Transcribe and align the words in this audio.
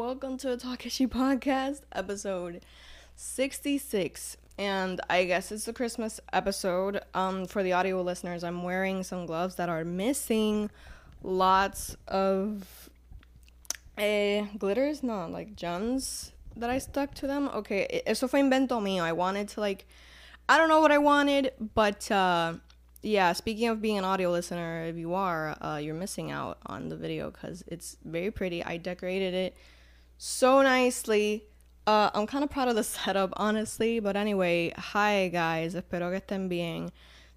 welcome 0.00 0.38
to 0.38 0.48
the 0.48 0.56
Takeshi 0.56 1.06
Podcast, 1.06 1.82
episode 1.92 2.62
66. 3.16 4.38
And 4.56 4.98
I 5.10 5.26
guess 5.26 5.52
it's 5.52 5.66
the 5.66 5.74
Christmas 5.74 6.18
episode. 6.32 7.02
Um, 7.12 7.44
for 7.44 7.62
the 7.62 7.74
audio 7.74 8.00
listeners, 8.00 8.42
I'm 8.42 8.62
wearing 8.62 9.02
some 9.02 9.26
gloves 9.26 9.56
that 9.56 9.68
are 9.68 9.84
missing 9.84 10.70
lots 11.22 11.98
of 12.08 12.88
eh, 13.98 14.46
glitters, 14.56 15.02
no, 15.02 15.28
like 15.28 15.54
gems 15.54 16.32
that 16.56 16.70
I 16.70 16.78
stuck 16.78 17.12
to 17.16 17.26
them. 17.26 17.50
Okay, 17.56 18.00
eso 18.06 18.26
fue 18.26 18.40
invento 18.40 18.80
mío. 18.80 19.02
I 19.02 19.12
wanted 19.12 19.48
to 19.48 19.60
like, 19.60 19.84
I 20.48 20.56
don't 20.56 20.70
know 20.70 20.80
what 20.80 20.92
I 20.92 20.98
wanted, 20.98 21.52
but 21.74 22.10
uh, 22.10 22.54
yeah. 23.02 23.34
Speaking 23.34 23.68
of 23.68 23.82
being 23.82 23.98
an 23.98 24.06
audio 24.06 24.30
listener, 24.30 24.86
if 24.86 24.96
you 24.96 25.12
are, 25.12 25.58
uh, 25.60 25.76
you're 25.76 25.94
missing 25.94 26.30
out 26.30 26.56
on 26.64 26.88
the 26.88 26.96
video 26.96 27.30
because 27.30 27.62
it's 27.66 27.98
very 28.02 28.30
pretty. 28.30 28.64
I 28.64 28.78
decorated 28.78 29.34
it 29.34 29.56
so 30.22 30.60
nicely. 30.60 31.46
Uh, 31.86 32.10
I'm 32.12 32.26
kind 32.26 32.44
of 32.44 32.50
proud 32.50 32.68
of 32.68 32.76
the 32.76 32.84
setup, 32.98 33.32
honestly. 33.38 34.00
But 34.00 34.16
anyway, 34.16 34.74
hi 34.76 35.28
guys. 35.28 35.74
Espero 35.74 36.10
que 36.10 36.20
estén 36.20 36.48
bien. 36.48 36.90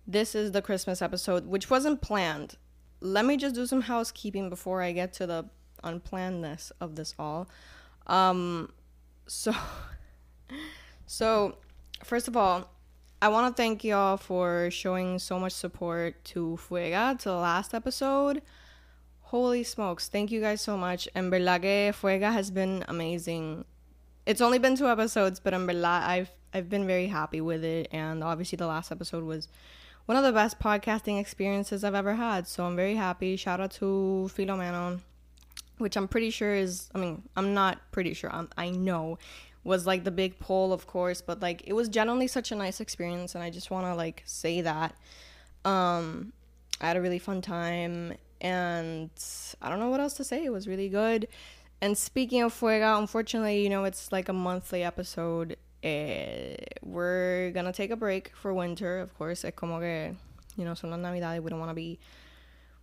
This 0.06 0.36
is 0.36 0.52
the 0.52 0.62
Christmas 0.62 1.02
episode, 1.02 1.48
which 1.48 1.70
wasn't 1.70 2.02
planned. 2.02 2.58
Let 3.00 3.24
me 3.24 3.38
just 3.38 3.56
do 3.56 3.66
some 3.66 3.82
housekeeping 3.82 4.50
before 4.50 4.82
I 4.82 4.92
get 4.92 5.14
to 5.14 5.26
the 5.26 5.46
unplannedness 5.82 6.74
of 6.82 6.98
this 6.98 7.16
all. 7.18 7.48
Um, 8.06 8.74
so, 9.28 9.56
so 11.06 11.56
first 12.04 12.28
of 12.28 12.36
all, 12.36 12.70
I 13.22 13.30
want 13.30 13.56
to 13.56 13.62
thank 13.62 13.86
y'all 13.86 14.18
for 14.18 14.70
showing 14.70 15.20
so 15.20 15.40
much 15.40 15.54
support 15.54 16.22
to 16.26 16.60
Fuega 16.62 17.18
to 17.20 17.30
the 17.30 17.36
last 17.36 17.74
episode. 17.74 18.42
Holy 19.34 19.64
smokes, 19.64 20.10
thank 20.10 20.30
you 20.30 20.40
guys 20.40 20.62
so 20.62 20.78
much. 20.78 21.10
En 21.16 21.32
verdad 21.32 21.60
que 21.60 21.92
Fuega 21.92 22.32
has 22.32 22.52
been 22.52 22.86
amazing. 22.88 23.66
It's 24.28 24.42
only 24.42 24.60
been 24.60 24.76
two 24.76 24.88
episodes, 24.88 25.40
but 25.40 25.56
en 25.56 25.66
verdad 25.66 26.04
I've 26.04 26.30
I've 26.54 26.70
been 26.70 26.86
very 26.86 27.08
happy 27.08 27.42
with 27.42 27.64
it 27.64 27.88
and 27.92 28.24
obviously 28.24 28.58
the 28.58 28.68
last 28.68 28.92
episode 28.92 29.24
was 29.24 29.48
one 30.06 30.18
of 30.18 30.24
the 30.24 30.32
best 30.32 30.60
podcasting 30.60 31.20
experiences 31.20 31.84
I've 31.84 31.96
ever 31.96 32.14
had. 32.14 32.48
So 32.48 32.64
I'm 32.64 32.76
very 32.76 32.94
happy. 32.94 33.36
Shout 33.36 33.60
out 33.60 33.72
to 33.72 34.30
Filomeno, 34.32 35.00
which 35.80 35.98
I'm 35.98 36.08
pretty 36.08 36.30
sure 36.30 36.54
is 36.54 36.92
I 36.94 37.00
mean, 37.00 37.24
I'm 37.36 37.56
not 37.56 37.80
pretty 37.92 38.14
sure. 38.14 38.32
I'm, 38.32 38.50
I 38.56 38.70
know 38.70 39.18
was 39.64 39.88
like 39.88 40.04
the 40.04 40.12
big 40.12 40.38
poll, 40.38 40.72
of 40.72 40.86
course, 40.86 41.24
but 41.24 41.42
like 41.42 41.64
it 41.66 41.74
was 41.74 41.90
generally 41.90 42.28
such 42.28 42.52
a 42.52 42.56
nice 42.56 42.80
experience 42.80 43.34
and 43.34 43.44
I 43.44 43.50
just 43.50 43.72
want 43.72 43.88
to 43.88 43.96
like 43.96 44.22
say 44.28 44.62
that 44.62 44.94
um 45.66 46.34
I 46.80 46.88
had 46.88 46.98
a 46.98 47.02
really 47.02 47.18
fun 47.18 47.42
time 47.42 48.14
and 48.44 49.10
I 49.62 49.70
don't 49.70 49.80
know 49.80 49.90
what 49.90 50.02
else 50.02 50.14
to 50.16 50.24
say. 50.24 50.44
It 50.44 50.52
was 50.52 50.68
really 50.68 50.90
good. 50.90 51.28
And 51.82 51.98
speaking 51.98 52.42
of 52.44 52.54
Fuega, 52.54 52.98
unfortunately, 53.00 53.64
you 53.64 53.70
know, 53.70 53.86
it's 53.86 54.12
like 54.12 54.30
a 54.30 54.34
monthly 54.34 54.84
episode. 54.84 55.58
Eh, 55.82 56.56
we're 56.82 57.52
gonna 57.52 57.74
take 57.74 57.90
a 57.90 57.96
break 57.96 58.32
for 58.36 58.54
winter, 58.54 59.00
of 59.00 59.18
course. 59.18 59.44
Es 59.44 59.54
como 59.56 59.80
que, 59.80 60.16
you 60.58 60.66
know, 60.66 60.74
son 60.76 60.92
las 60.92 61.00
navidades. 61.00 61.42
We 61.42 61.50
don't 61.50 61.60
want 61.60 61.72
to 61.72 61.76
be 61.76 62.00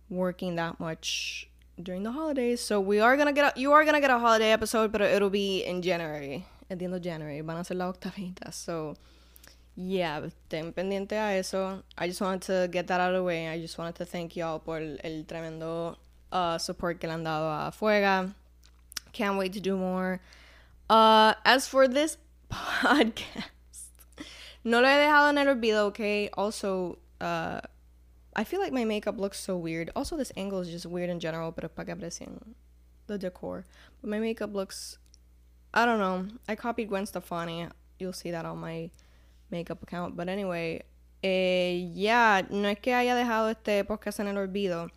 working 0.09 0.55
that 0.55 0.79
much 0.79 1.47
during 1.81 2.03
the 2.03 2.11
holidays. 2.11 2.59
So 2.59 2.79
we 2.79 2.99
are 2.99 3.15
gonna 3.15 3.33
get 3.33 3.55
a, 3.55 3.59
you 3.59 3.71
are 3.71 3.85
gonna 3.85 4.01
get 4.01 4.11
a 4.11 4.19
holiday 4.19 4.51
episode, 4.51 4.91
but 4.91 5.01
it'll 5.01 5.29
be 5.29 5.63
in 5.63 5.81
January, 5.81 6.45
at 6.69 6.79
the 6.79 6.85
end 6.85 6.93
of 6.93 7.01
January. 7.01 7.41
Van 7.41 7.57
a 7.57 7.63
ser 7.63 7.75
la 7.75 7.91
octavita. 7.91 8.53
So 8.53 8.95
yeah, 9.75 10.21
ten 10.49 10.73
pendiente 10.73 11.13
a 11.13 11.37
eso. 11.37 11.83
I 11.97 12.07
just 12.07 12.21
wanted 12.21 12.41
to 12.43 12.67
get 12.71 12.87
that 12.87 12.99
out 12.99 13.11
of 13.11 13.15
the 13.15 13.23
way. 13.23 13.47
I 13.47 13.59
just 13.59 13.77
wanted 13.77 13.95
to 13.95 14.05
thank 14.05 14.35
y'all 14.35 14.59
por 14.59 14.77
el, 14.77 15.23
tremendo 15.23 15.97
uh, 16.31 16.57
support 16.57 16.99
que 16.99 17.07
le 17.07 17.15
han 17.15 17.23
dado 17.23 17.67
a 17.67 17.71
Fuega. 17.71 18.33
Can't 19.13 19.37
wait 19.37 19.53
to 19.53 19.59
do 19.59 19.77
more. 19.77 20.19
Uh, 20.89 21.33
as 21.45 21.67
for 21.67 21.87
this 21.87 22.17
podcast, 22.51 23.45
no 24.63 24.81
lo 24.81 24.87
he 24.87 24.97
dejado 24.97 25.29
en 25.29 25.37
el 25.37 25.47
olvido, 25.55 25.85
okay? 25.87 26.29
Also, 26.33 26.97
uh, 27.21 27.61
I 28.35 28.43
feel 28.43 28.59
like 28.59 28.73
my 28.73 28.85
makeup 28.85 29.19
looks 29.19 29.39
so 29.39 29.57
weird. 29.57 29.89
Also, 29.95 30.17
this 30.17 30.31
angle 30.35 30.59
is 30.59 30.69
just 30.69 30.85
weird 30.85 31.09
in 31.09 31.19
general, 31.19 31.51
pero 31.51 31.69
para 31.69 31.85
que 31.85 31.95
aprecien 31.95 32.55
the 33.07 33.17
decor. 33.17 33.65
But 34.01 34.09
my 34.09 34.19
makeup 34.19 34.53
looks, 34.53 34.97
I 35.73 35.85
don't 35.85 35.99
know. 35.99 36.27
I 36.47 36.55
copied 36.55 36.89
Gwen 36.89 37.05
Stefani. 37.05 37.67
You'll 37.99 38.13
see 38.13 38.31
that 38.31 38.45
on 38.45 38.57
my 38.57 38.89
makeup 39.51 39.83
account. 39.83 40.15
But 40.15 40.29
anyway, 40.29 40.83
eh, 41.23 41.89
yeah, 41.93 42.41
no 42.49 42.67
es 42.69 42.79
que 42.79 42.93
haya 42.93 43.15
dejado 43.15 43.49
este 43.49 43.83
podcast 43.85 44.19
en 44.19 44.27
el 44.27 44.35
olvido. 44.35 44.89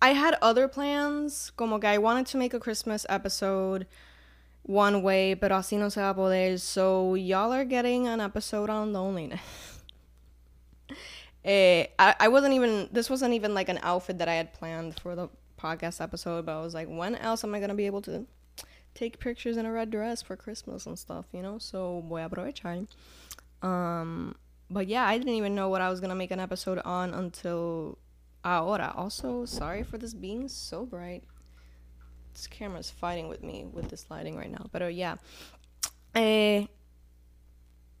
I 0.00 0.10
had 0.10 0.36
other 0.40 0.68
plans, 0.68 1.50
como 1.50 1.78
que 1.78 1.88
I 1.88 1.98
wanted 1.98 2.26
to 2.26 2.38
make 2.38 2.54
a 2.54 2.60
Christmas 2.60 3.04
episode 3.08 3.86
one 4.62 5.02
way, 5.02 5.34
pero 5.34 5.56
así 5.56 5.78
no 5.78 5.88
se 5.88 6.00
va 6.00 6.10
a 6.10 6.14
poder. 6.14 6.58
So 6.58 7.14
y'all 7.14 7.52
are 7.52 7.64
getting 7.64 8.06
an 8.06 8.20
episode 8.20 8.70
on 8.70 8.92
loneliness. 8.92 9.40
eh, 11.44 11.86
I, 11.98 12.14
I 12.20 12.28
wasn't 12.28 12.54
even, 12.54 12.88
this 12.92 13.10
wasn't 13.10 13.34
even 13.34 13.54
like 13.54 13.68
an 13.68 13.80
outfit 13.82 14.18
that 14.18 14.28
I 14.28 14.34
had 14.34 14.52
planned 14.52 15.00
for 15.00 15.16
the 15.16 15.28
podcast 15.58 16.00
episode, 16.00 16.46
but 16.46 16.56
I 16.56 16.60
was 16.60 16.74
like, 16.74 16.88
when 16.88 17.14
else 17.16 17.42
am 17.44 17.54
I 17.54 17.58
going 17.58 17.70
to 17.70 17.74
be 17.74 17.86
able 17.86 18.02
to 18.02 18.26
take 18.94 19.18
pictures 19.18 19.56
in 19.56 19.66
a 19.66 19.72
red 19.72 19.90
dress 19.90 20.22
for 20.22 20.36
Christmas 20.36 20.86
and 20.86 20.98
stuff, 20.98 21.26
you 21.32 21.42
know? 21.42 21.58
So 21.58 22.04
voy 22.06 22.24
a 22.24 22.28
aprovechar. 22.28 22.86
Um, 23.62 24.34
but 24.70 24.86
yeah, 24.86 25.04
I 25.04 25.18
didn't 25.18 25.34
even 25.34 25.54
know 25.54 25.68
what 25.68 25.80
I 25.80 25.90
was 25.90 26.00
gonna 26.00 26.14
make 26.14 26.30
an 26.30 26.40
episode 26.40 26.78
on 26.84 27.14
until 27.14 27.98
ahora. 28.44 28.92
Also, 28.96 29.44
sorry 29.44 29.82
for 29.82 29.98
this 29.98 30.14
being 30.14 30.48
so 30.48 30.84
bright. 30.86 31.24
This 32.34 32.46
camera's 32.46 32.90
fighting 32.90 33.28
with 33.28 33.42
me 33.42 33.64
with 33.64 33.88
this 33.88 34.06
lighting 34.10 34.36
right 34.36 34.50
now. 34.50 34.66
But 34.70 34.82
uh, 34.82 34.86
yeah, 34.86 35.16
eh, 36.14 36.66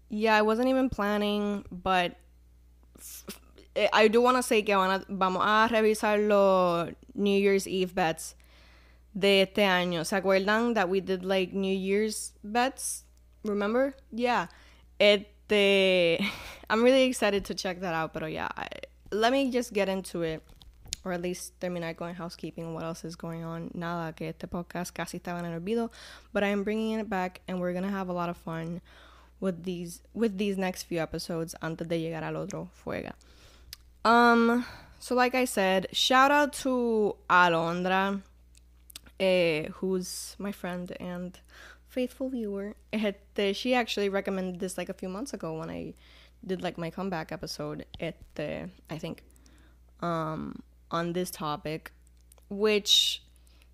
yeah, 0.08 0.36
I 0.36 0.42
wasn't 0.42 0.68
even 0.68 0.88
planning, 0.88 1.64
but 1.70 2.16
f- 2.98 3.24
I 3.92 4.08
do 4.08 4.20
want 4.20 4.36
to 4.36 4.42
say 4.42 4.62
que 4.62 4.74
van 4.74 4.90
a, 4.90 5.04
vamos 5.08 5.42
a 5.42 5.68
revisar 5.72 6.18
los 6.28 6.94
New 7.14 7.38
Year's 7.38 7.66
Eve 7.66 7.94
bets 7.94 8.34
de 9.18 9.42
este 9.42 9.62
año. 9.62 10.04
¿Se 10.04 10.16
acuerdan 10.16 10.74
that 10.74 10.88
we 10.88 11.00
did 11.00 11.24
like 11.24 11.52
New 11.52 11.74
Year's 11.74 12.32
bets? 12.44 13.04
Remember? 13.44 13.94
Yeah. 14.12 14.46
It 14.98 15.28
the 15.48 16.18
I'm 16.70 16.82
really 16.82 17.04
excited 17.04 17.44
to 17.46 17.54
check 17.54 17.80
that 17.80 17.94
out. 17.94 18.12
But 18.12 18.30
yeah, 18.30 18.48
I, 18.56 18.68
let 19.10 19.32
me 19.32 19.50
just 19.50 19.72
get 19.72 19.88
into 19.88 20.22
it, 20.22 20.42
or 21.04 21.12
at 21.12 21.22
least 21.22 21.58
terminar 21.60 21.94
con 21.94 22.14
housekeeping. 22.14 22.74
What 22.74 22.84
else 22.84 23.04
is 23.04 23.16
going 23.16 23.44
on? 23.44 23.70
Nada, 23.74 24.12
que 24.12 24.28
este 24.28 24.46
podcast 24.46 24.92
casi 24.92 25.18
estaba 25.18 25.38
en 25.38 25.46
el 25.46 25.60
olvido, 25.60 25.90
but 26.32 26.44
I 26.44 26.48
am 26.48 26.62
bringing 26.64 26.98
it 26.98 27.08
back, 27.08 27.40
and 27.48 27.60
we're 27.60 27.72
gonna 27.72 27.90
have 27.90 28.08
a 28.08 28.12
lot 28.12 28.28
of 28.28 28.36
fun 28.36 28.80
with 29.40 29.64
these 29.64 30.02
with 30.14 30.36
these 30.38 30.58
next 30.58 30.84
few 30.84 31.00
episodes 31.00 31.54
antes 31.62 31.86
de 31.86 31.98
llegar 31.98 32.22
al 32.22 32.36
otro 32.36 32.68
fuega. 32.84 33.12
Um, 34.04 34.64
so 34.98 35.14
like 35.14 35.34
I 35.34 35.44
said, 35.44 35.88
shout 35.92 36.30
out 36.30 36.52
to 36.64 37.16
Alondra, 37.28 38.20
eh, 39.18 39.68
who's 39.74 40.34
my 40.38 40.52
friend 40.52 40.94
and 41.00 41.38
faithful 41.98 42.28
viewer. 42.28 42.74
Este, 42.92 43.54
she 43.54 43.74
actually 43.74 44.08
recommended 44.08 44.60
this 44.60 44.78
like 44.78 44.88
a 44.88 44.94
few 44.94 45.08
months 45.08 45.32
ago 45.34 45.58
when 45.58 45.70
I 45.70 45.94
did 46.46 46.62
like 46.62 46.78
my 46.78 46.90
comeback 46.90 47.32
episode. 47.32 47.84
Este, 47.98 48.70
I 48.94 48.98
think, 48.98 49.24
um, 50.00 50.62
on 50.90 51.12
this 51.12 51.30
topic, 51.30 51.92
which 52.48 53.22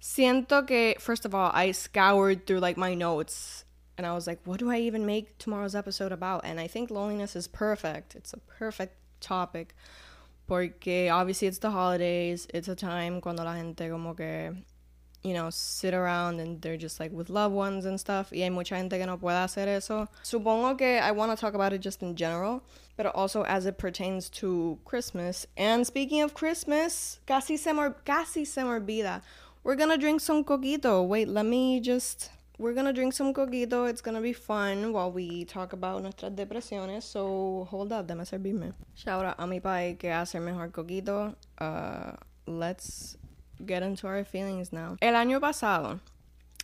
siento 0.01 0.67
que 0.67 0.95
first 0.99 1.25
of 1.25 1.35
all 1.35 1.51
I 1.53 1.73
scoured 1.73 2.47
through 2.47 2.61
like 2.61 2.77
my 2.77 2.95
notes 2.95 3.65
and 3.97 4.07
I 4.07 4.13
was 4.15 4.27
like, 4.27 4.41
what 4.45 4.59
do 4.59 4.71
I 4.71 4.79
even 4.79 5.07
make 5.07 5.39
tomorrow's 5.39 5.75
episode 5.75 6.13
about? 6.13 6.41
And 6.45 6.59
I 6.59 6.67
think 6.67 6.91
loneliness 6.91 7.37
is 7.37 7.47
perfect. 7.47 8.15
It's 8.15 8.33
a 8.33 8.39
perfect 8.59 8.95
topic. 9.21 9.75
Porque 10.47 11.09
obviously 11.11 11.49
it's 11.49 11.59
the 11.59 11.71
holidays. 11.71 12.47
It's 12.53 12.69
a 12.69 12.75
time 12.75 13.21
cuando 13.21 13.45
la 13.45 13.55
gente 13.55 13.89
como 13.89 14.15
que 14.15 14.53
you 15.25 15.33
know, 15.33 15.49
sit 15.49 15.95
around 15.95 16.39
and 16.39 16.61
they're 16.61 16.77
just 16.77 17.01
like 17.01 17.11
with 17.11 17.31
loved 17.31 17.55
ones 17.55 17.87
and 17.87 17.99
stuff. 17.99 18.31
Y 18.31 18.41
hay 18.41 18.51
mucha 18.51 18.77
gente 18.77 18.99
que 18.99 19.07
no 19.07 19.17
puede 19.17 19.43
hacer 19.43 19.67
eso. 19.67 20.07
Supongo 20.23 20.77
que 20.77 20.99
I 20.99 21.11
want 21.13 21.33
to 21.33 21.41
talk 21.41 21.55
about 21.55 21.73
it 21.73 21.81
just 21.81 22.03
in 22.03 22.15
general, 22.15 22.63
but 22.97 23.07
also 23.07 23.43
as 23.45 23.65
it 23.65 23.79
pertains 23.79 24.29
to 24.29 24.79
Christmas. 24.85 25.47
And 25.57 25.87
speaking 25.87 26.21
of 26.21 26.35
Christmas, 26.35 27.21
casi 27.27 27.57
se 27.57 27.73
me, 27.73 27.89
casi 28.05 28.45
se 28.45 28.63
me. 28.63 29.05
We're 29.65 29.77
gonna 29.77 29.97
drink 29.97 30.21
some 30.21 30.45
coquito. 30.45 31.07
Wait, 31.07 31.27
let 31.29 31.47
me 31.47 31.81
just. 31.81 32.31
We're 32.59 32.75
gonna 32.75 32.93
drink 32.93 33.15
some 33.15 33.33
coquito. 33.33 33.89
It's 33.89 34.03
gonna 34.03 34.21
be 34.21 34.35
fun 34.35 34.93
while 34.93 35.11
we 35.11 35.47
talk 35.47 35.73
about 35.73 36.03
nuestras 36.03 36.33
depresiones. 36.33 37.03
So 37.03 37.67
hold 37.71 37.93
up, 37.93 38.07
déme 38.07 38.27
servirme. 38.27 38.75
Shout 38.95 39.25
out 39.25 39.37
a 39.39 39.47
mi 39.47 39.59
pai 39.59 39.97
que 39.99 40.11
hace 40.11 40.35
mejor 40.35 40.69
coquito. 40.69 41.35
Uh, 41.59 42.13
let's 42.47 43.17
get 43.67 43.83
into 43.83 44.07
our 44.07 44.25
feelings 44.25 44.73
now. 44.73 44.97
El 45.03 45.15
año 45.15 45.41
pasado, 45.41 46.01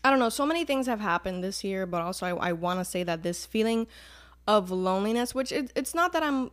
I 0.05 0.11
don't 0.11 0.19
know, 0.19 0.29
so 0.29 0.47
many 0.47 0.64
things 0.64 0.87
have 0.87 1.00
happened 1.00 1.43
this 1.44 1.62
year, 1.64 1.87
but 1.87 2.02
also 2.02 2.26
I, 2.26 2.50
I 2.50 2.52
want 2.52 2.81
to 2.81 2.85
say 2.85 3.02
that 3.02 3.23
this 3.23 3.44
feeling 3.47 3.87
of 4.47 4.70
loneliness, 4.70 5.35
which 5.35 5.52
it, 5.52 5.73
it's 5.76 5.94
not 5.94 6.12
that 6.12 6.23
I'm 6.23 6.50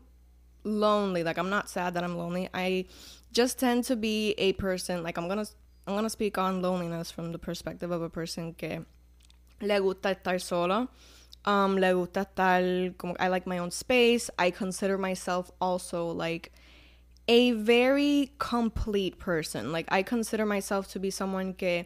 lonely, 0.63 1.23
like 1.23 1.37
I'm 1.37 1.49
not 1.49 1.69
sad 1.69 1.93
that 1.93 2.03
I'm 2.03 2.17
lonely. 2.17 2.49
I 2.53 2.85
just 3.31 3.59
tend 3.59 3.85
to 3.85 3.95
be 3.95 4.31
a 4.37 4.53
person, 4.53 5.03
like 5.03 5.17
I'm 5.17 5.27
gonna 5.27 5.45
I'm 5.87 5.95
gonna 5.95 6.09
speak 6.09 6.37
on 6.37 6.61
loneliness 6.61 7.11
from 7.11 7.31
the 7.31 7.39
perspective 7.39 7.91
of 7.91 8.01
a 8.01 8.09
person 8.09 8.53
que 8.53 8.85
le 9.61 9.79
gusta 9.79 10.15
estar 10.15 10.41
solo. 10.41 10.89
Um, 11.45 11.77
le 11.77 11.93
gusta 11.93 12.27
estar 12.27 12.97
como 12.97 13.15
I 13.19 13.29
like 13.29 13.47
my 13.47 13.59
own 13.59 13.71
space. 13.71 14.29
I 14.37 14.51
consider 14.51 14.97
myself 14.97 15.49
also 15.61 16.07
like 16.07 16.51
a 17.27 17.51
very 17.51 18.31
complete 18.39 19.19
person. 19.19 19.71
Like 19.71 19.87
I 19.89 20.03
consider 20.03 20.45
myself 20.45 20.87
to 20.89 20.99
be 20.99 21.09
someone 21.09 21.53
que 21.53 21.85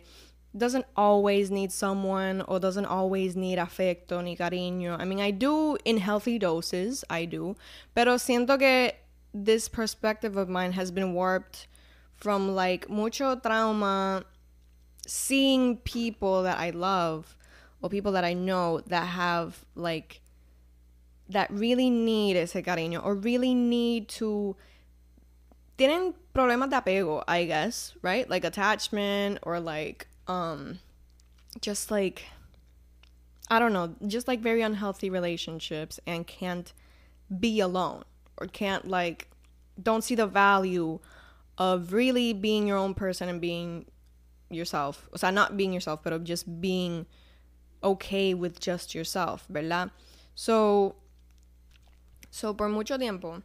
doesn't 0.55 0.85
always 0.95 1.49
need 1.49 1.71
someone 1.71 2.41
or 2.41 2.59
doesn't 2.59 2.85
always 2.85 3.35
need 3.35 3.57
afecto 3.57 4.23
ni 4.23 4.35
cariño. 4.35 4.99
I 4.99 5.05
mean, 5.05 5.21
I 5.21 5.31
do 5.31 5.77
in 5.85 5.97
healthy 5.97 6.37
doses, 6.37 7.03
I 7.09 7.25
do. 7.25 7.55
Pero 7.95 8.15
siento 8.15 8.59
que 8.59 8.93
this 9.33 9.69
perspective 9.69 10.35
of 10.35 10.49
mine 10.49 10.73
has 10.73 10.91
been 10.91 11.13
warped 11.13 11.67
from 12.15 12.53
like 12.53 12.89
mucho 12.89 13.35
trauma 13.35 14.25
seeing 15.07 15.77
people 15.77 16.43
that 16.43 16.59
I 16.59 16.71
love 16.71 17.35
or 17.81 17.89
people 17.89 18.11
that 18.11 18.25
I 18.25 18.33
know 18.33 18.81
that 18.87 19.07
have 19.07 19.65
like 19.75 20.21
that 21.29 21.49
really 21.49 21.89
need 21.89 22.35
ese 22.35 22.53
cariño 22.53 23.03
or 23.03 23.15
really 23.15 23.53
need 23.53 24.09
to 24.09 24.55
tienen 25.81 26.13
problemas 26.31 26.69
de 26.69 26.75
apego, 26.75 27.23
I 27.27 27.45
guess, 27.45 27.95
right? 28.03 28.29
Like 28.29 28.45
attachment 28.45 29.39
or 29.41 29.59
like 29.59 30.05
um 30.27 30.77
just 31.59 31.89
like 31.89 32.23
I 33.49 33.57
don't 33.57 33.73
know, 33.73 33.95
just 34.07 34.27
like 34.27 34.41
very 34.41 34.61
unhealthy 34.61 35.09
relationships 35.09 35.99
and 36.05 36.27
can't 36.27 36.71
be 37.39 37.59
alone 37.59 38.03
or 38.37 38.45
can't 38.45 38.87
like 38.87 39.27
don't 39.81 40.03
see 40.03 40.13
the 40.13 40.27
value 40.27 40.99
of 41.57 41.93
really 41.93 42.31
being 42.31 42.67
your 42.67 42.77
own 42.77 42.93
person 42.93 43.27
and 43.27 43.41
being 43.41 43.85
yourself. 44.51 45.09
O 45.13 45.17
sea, 45.17 45.31
not 45.31 45.57
being 45.57 45.73
yourself, 45.73 46.03
but 46.03 46.13
of 46.13 46.23
just 46.23 46.61
being 46.61 47.07
okay 47.83 48.35
with 48.35 48.59
just 48.59 48.93
yourself, 48.93 49.47
¿verdad? 49.51 49.89
So 50.35 50.95
so 52.29 52.53
por 52.53 52.69
mucho 52.69 52.99
tiempo 52.99 53.41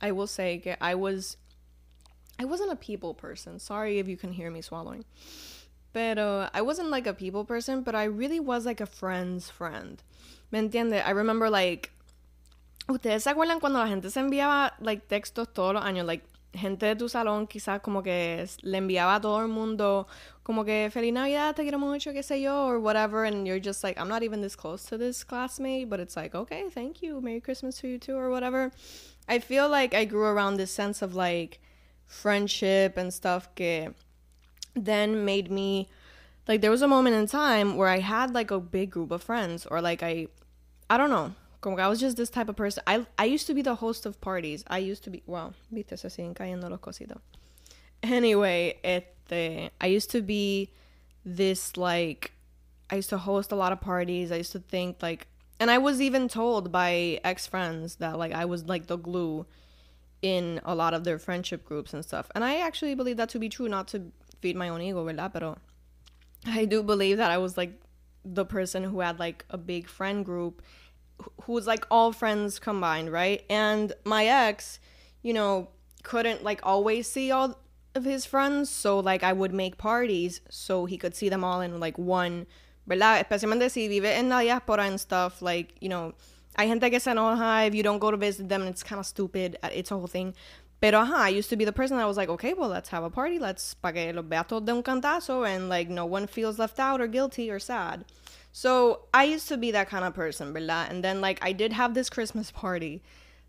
I 0.00 0.12
will 0.12 0.28
say 0.28 0.58
que 0.58 0.76
I 0.80 0.94
was 0.94 1.36
I 2.38 2.44
wasn't 2.44 2.72
a 2.72 2.76
people 2.76 3.14
person. 3.14 3.58
Sorry 3.58 3.98
if 3.98 4.08
you 4.08 4.16
can 4.16 4.32
hear 4.32 4.50
me 4.50 4.62
swallowing. 4.62 5.04
But 5.92 6.18
uh, 6.18 6.50
I 6.54 6.62
wasn't 6.62 6.90
like 6.90 7.06
a 7.06 7.14
people 7.14 7.44
person, 7.44 7.82
but 7.82 7.94
I 7.94 8.04
really 8.04 8.40
was 8.40 8.66
like 8.66 8.80
a 8.80 8.86
friend's 8.86 9.50
friend. 9.50 10.02
¿Me 10.50 10.60
entiende? 10.60 11.02
I 11.04 11.10
remember 11.10 11.50
like 11.50 11.90
¿Ustedes 12.88 13.24
se 13.24 13.30
acuerdan 13.30 13.60
cuando 13.60 13.80
la 13.80 13.86
gente 13.86 14.08
se 14.08 14.20
enviaba 14.20 14.72
like 14.80 15.08
textos 15.08 15.52
todos 15.52 15.74
los 15.74 15.84
años? 15.84 16.06
Like 16.06 16.24
gente 16.54 16.86
de 16.86 16.96
tu 16.96 17.08
salón 17.08 17.46
quizás 17.46 17.82
como 17.82 18.02
que 18.02 18.46
le 18.62 18.78
enviaba 18.78 19.16
a 19.16 19.20
todo 19.20 19.42
el 19.42 19.48
mundo 19.48 20.06
como 20.42 20.64
que 20.64 20.88
feliz 20.90 21.12
navidad 21.12 21.54
te 21.54 21.62
quiero 21.62 21.78
mucho 21.78 22.12
qué 22.12 22.22
sé 22.22 22.40
yo 22.40 22.64
or 22.64 22.78
whatever 22.78 23.24
and 23.24 23.46
you're 23.46 23.60
just 23.60 23.84
like 23.84 23.98
I'm 24.00 24.08
not 24.08 24.22
even 24.22 24.40
this 24.40 24.56
close 24.56 24.84
to 24.84 24.96
this 24.96 25.24
classmate 25.24 25.90
but 25.90 26.00
it's 26.00 26.16
like 26.16 26.34
okay 26.34 26.64
thank 26.70 27.02
you 27.02 27.20
merry 27.20 27.40
christmas 27.40 27.78
to 27.80 27.88
you 27.88 27.98
too 27.98 28.16
or 28.16 28.30
whatever 28.30 28.72
I 29.28 29.40
feel 29.40 29.68
like 29.68 29.94
I 29.94 30.06
grew 30.06 30.24
around 30.24 30.56
this 30.56 30.72
sense 30.72 31.02
of 31.02 31.14
like 31.14 31.60
friendship 32.08 32.96
and 32.96 33.12
stuff 33.14 33.54
que 33.54 33.94
then 34.74 35.24
made 35.24 35.50
me 35.50 35.88
like 36.48 36.62
there 36.62 36.70
was 36.70 36.82
a 36.82 36.88
moment 36.88 37.14
in 37.14 37.26
time 37.26 37.76
where 37.76 37.88
I 37.88 38.00
had 38.00 38.32
like 38.32 38.50
a 38.50 38.58
big 38.58 38.90
group 38.90 39.10
of 39.10 39.22
friends 39.22 39.66
or 39.66 39.80
like 39.80 40.02
I 40.02 40.26
I 40.90 40.96
don't 40.96 41.10
know. 41.10 41.34
Como 41.60 41.76
I 41.76 41.88
was 41.88 42.00
just 42.00 42.16
this 42.16 42.30
type 42.30 42.48
of 42.48 42.56
person. 42.56 42.82
I 42.86 43.06
I 43.18 43.26
used 43.26 43.46
to 43.48 43.54
be 43.54 43.62
the 43.62 43.74
host 43.74 44.06
of 44.06 44.20
parties. 44.20 44.64
I 44.68 44.78
used 44.78 45.04
to 45.04 45.10
be 45.10 45.22
wow 45.26 45.52
viste 45.72 45.98
se 45.98 46.08
siguen 46.08 46.34
cayendo 46.34 46.70
los 46.70 46.80
cositos. 46.80 47.20
Anyway 48.02 48.78
este 48.82 49.70
I 49.80 49.86
used 49.86 50.10
to 50.10 50.22
be 50.22 50.70
this 51.24 51.76
like 51.76 52.32
I 52.90 52.96
used 52.96 53.10
to 53.10 53.18
host 53.18 53.52
a 53.52 53.56
lot 53.56 53.72
of 53.72 53.80
parties. 53.82 54.32
I 54.32 54.36
used 54.36 54.52
to 54.52 54.60
think 54.60 55.02
like 55.02 55.26
and 55.60 55.70
I 55.70 55.76
was 55.76 56.00
even 56.00 56.28
told 56.28 56.72
by 56.72 57.20
ex 57.24 57.46
friends 57.46 57.96
that 57.96 58.16
like 58.18 58.32
I 58.32 58.46
was 58.46 58.64
like 58.64 58.86
the 58.86 58.96
glue 58.96 59.44
in 60.22 60.60
a 60.64 60.74
lot 60.74 60.94
of 60.94 61.04
their 61.04 61.18
friendship 61.18 61.64
groups 61.64 61.94
and 61.94 62.04
stuff. 62.04 62.30
And 62.34 62.44
I 62.44 62.60
actually 62.60 62.94
believe 62.94 63.16
that 63.16 63.28
to 63.30 63.38
be 63.38 63.48
true, 63.48 63.68
not 63.68 63.88
to 63.88 64.12
feed 64.40 64.56
my 64.56 64.68
own 64.68 64.80
ego, 64.80 65.04
¿verdad? 65.04 65.32
Pero 65.32 65.58
I 66.46 66.64
do 66.64 66.82
believe 66.82 67.16
that 67.18 67.30
I 67.30 67.38
was 67.38 67.56
like 67.56 67.80
the 68.24 68.44
person 68.44 68.84
who 68.84 69.00
had 69.00 69.18
like 69.18 69.44
a 69.50 69.58
big 69.58 69.88
friend 69.88 70.24
group 70.24 70.62
who 71.42 71.52
was 71.52 71.66
like 71.66 71.86
all 71.90 72.12
friends 72.12 72.58
combined, 72.58 73.10
right? 73.10 73.44
And 73.50 73.92
my 74.04 74.26
ex, 74.26 74.78
you 75.22 75.32
know, 75.32 75.68
couldn't 76.02 76.44
like 76.44 76.60
always 76.62 77.08
see 77.08 77.30
all 77.30 77.58
of 77.94 78.04
his 78.04 78.24
friends, 78.24 78.70
so 78.70 79.00
like 79.00 79.22
I 79.22 79.32
would 79.32 79.52
make 79.52 79.78
parties 79.78 80.40
so 80.48 80.86
he 80.86 80.96
could 80.96 81.16
see 81.16 81.28
them 81.28 81.42
all 81.42 81.60
in 81.60 81.80
like 81.80 81.98
one, 81.98 82.46
¿verdad? 82.88 83.24
Especialmente 83.24 83.70
si 83.70 83.88
vive 83.88 84.06
en 84.06 84.28
la 84.28 84.40
diáspora 84.40 84.86
and 84.86 85.00
stuff, 85.00 85.42
like, 85.42 85.74
you 85.80 85.88
know, 85.88 86.14
Hay 86.56 86.66
gente 86.68 86.90
que 86.90 86.98
se 86.98 87.10
enoja 87.10 87.66
if 87.66 87.74
you 87.74 87.82
don't 87.82 87.98
go 87.98 88.10
to 88.10 88.16
visit 88.16 88.48
them 88.48 88.62
and 88.62 88.70
it's 88.70 88.82
kind 88.82 88.98
of 88.98 89.06
stupid. 89.06 89.56
Uh, 89.62 89.68
it's 89.72 89.90
a 89.90 89.96
whole 89.96 90.06
thing. 90.06 90.34
Pero 90.80 91.04
ajá, 91.04 91.16
I 91.16 91.28
used 91.30 91.50
to 91.50 91.56
be 91.56 91.64
the 91.64 91.72
person 91.72 91.96
that 91.96 92.06
was 92.06 92.16
like, 92.16 92.28
okay, 92.28 92.54
well, 92.54 92.68
let's 92.68 92.88
have 92.90 93.02
a 93.02 93.10
party. 93.10 93.38
Let's 93.38 93.74
pa 93.74 93.90
que 93.92 94.12
los 94.12 94.24
vea 94.24 94.44
de 94.48 94.72
un 94.72 94.82
cantazo 94.82 95.46
and 95.46 95.68
like 95.68 95.88
no 95.88 96.06
one 96.06 96.26
feels 96.26 96.58
left 96.58 96.78
out 96.78 97.00
or 97.00 97.08
guilty 97.08 97.50
or 97.50 97.58
sad. 97.58 98.04
So 98.52 99.02
I 99.12 99.24
used 99.24 99.48
to 99.48 99.56
be 99.56 99.72
that 99.72 99.88
kind 99.88 100.04
of 100.04 100.14
person, 100.14 100.52
¿verdad? 100.52 100.90
And 100.90 101.04
then 101.04 101.20
like 101.20 101.38
I 101.42 101.52
did 101.52 101.72
have 101.72 101.94
this 101.94 102.08
Christmas 102.08 102.50
party 102.50 103.02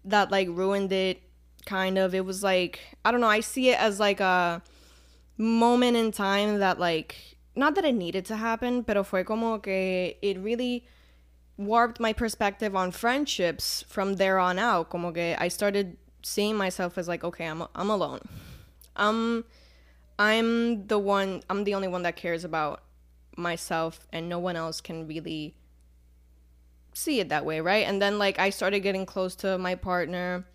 that 0.06 0.32
like 0.32 0.48
ruined 0.50 0.92
it 0.92 1.22
kind 1.66 1.98
of. 1.98 2.16
It 2.16 2.26
was 2.26 2.44
like, 2.44 2.80
I 3.06 3.12
don't 3.12 3.22
know, 3.22 3.28
I 3.28 3.42
see 3.42 3.70
it 3.70 3.80
as 3.80 4.00
like 4.00 4.20
a 4.20 4.62
moment 5.38 5.98
in 5.98 6.12
time 6.12 6.60
that 6.60 6.80
like, 6.80 7.16
not 7.56 7.76
that 7.76 7.86
it 7.86 7.96
needed 7.96 8.26
to 8.26 8.36
happen, 8.36 8.84
pero 8.84 9.04
fue 9.04 9.24
como 9.24 9.60
que 9.60 10.16
it 10.22 10.38
really 10.40 10.86
warped 11.60 12.00
my 12.00 12.14
perspective 12.14 12.74
on 12.74 12.90
friendships 12.90 13.84
from 13.88 14.16
there 14.16 14.40
on 14.40 14.58
out. 14.58 14.90
Como 14.90 15.12
que 15.12 15.36
I 15.38 15.50
started 15.50 15.98
seeing 16.24 16.56
myself 16.56 16.98
as 16.98 17.08
like, 17.08 17.24
okay, 17.24 17.46
I'm 17.46 17.64
I'm 17.76 17.90
alone. 17.90 18.22
I'm 18.96 19.44
I'm 20.18 20.88
the 20.88 20.98
one. 20.98 21.44
I'm 21.50 21.66
the 21.66 21.76
only 21.76 21.90
one 21.90 22.04
that 22.04 22.16
cares 22.16 22.44
about 22.44 22.82
myself, 23.36 24.08
and 24.12 24.30
no 24.30 24.40
one 24.40 24.56
else 24.56 24.82
can 24.82 25.06
really 25.06 25.56
see 26.94 27.20
it 27.20 27.30
that 27.30 27.46
way, 27.46 27.60
right? 27.60 27.86
And 27.86 28.02
then 28.02 28.18
like 28.18 28.40
I 28.40 28.50
started 28.50 28.80
getting 28.80 29.06
close 29.06 29.36
to 29.36 29.58
my 29.58 29.76
partner 29.76 30.46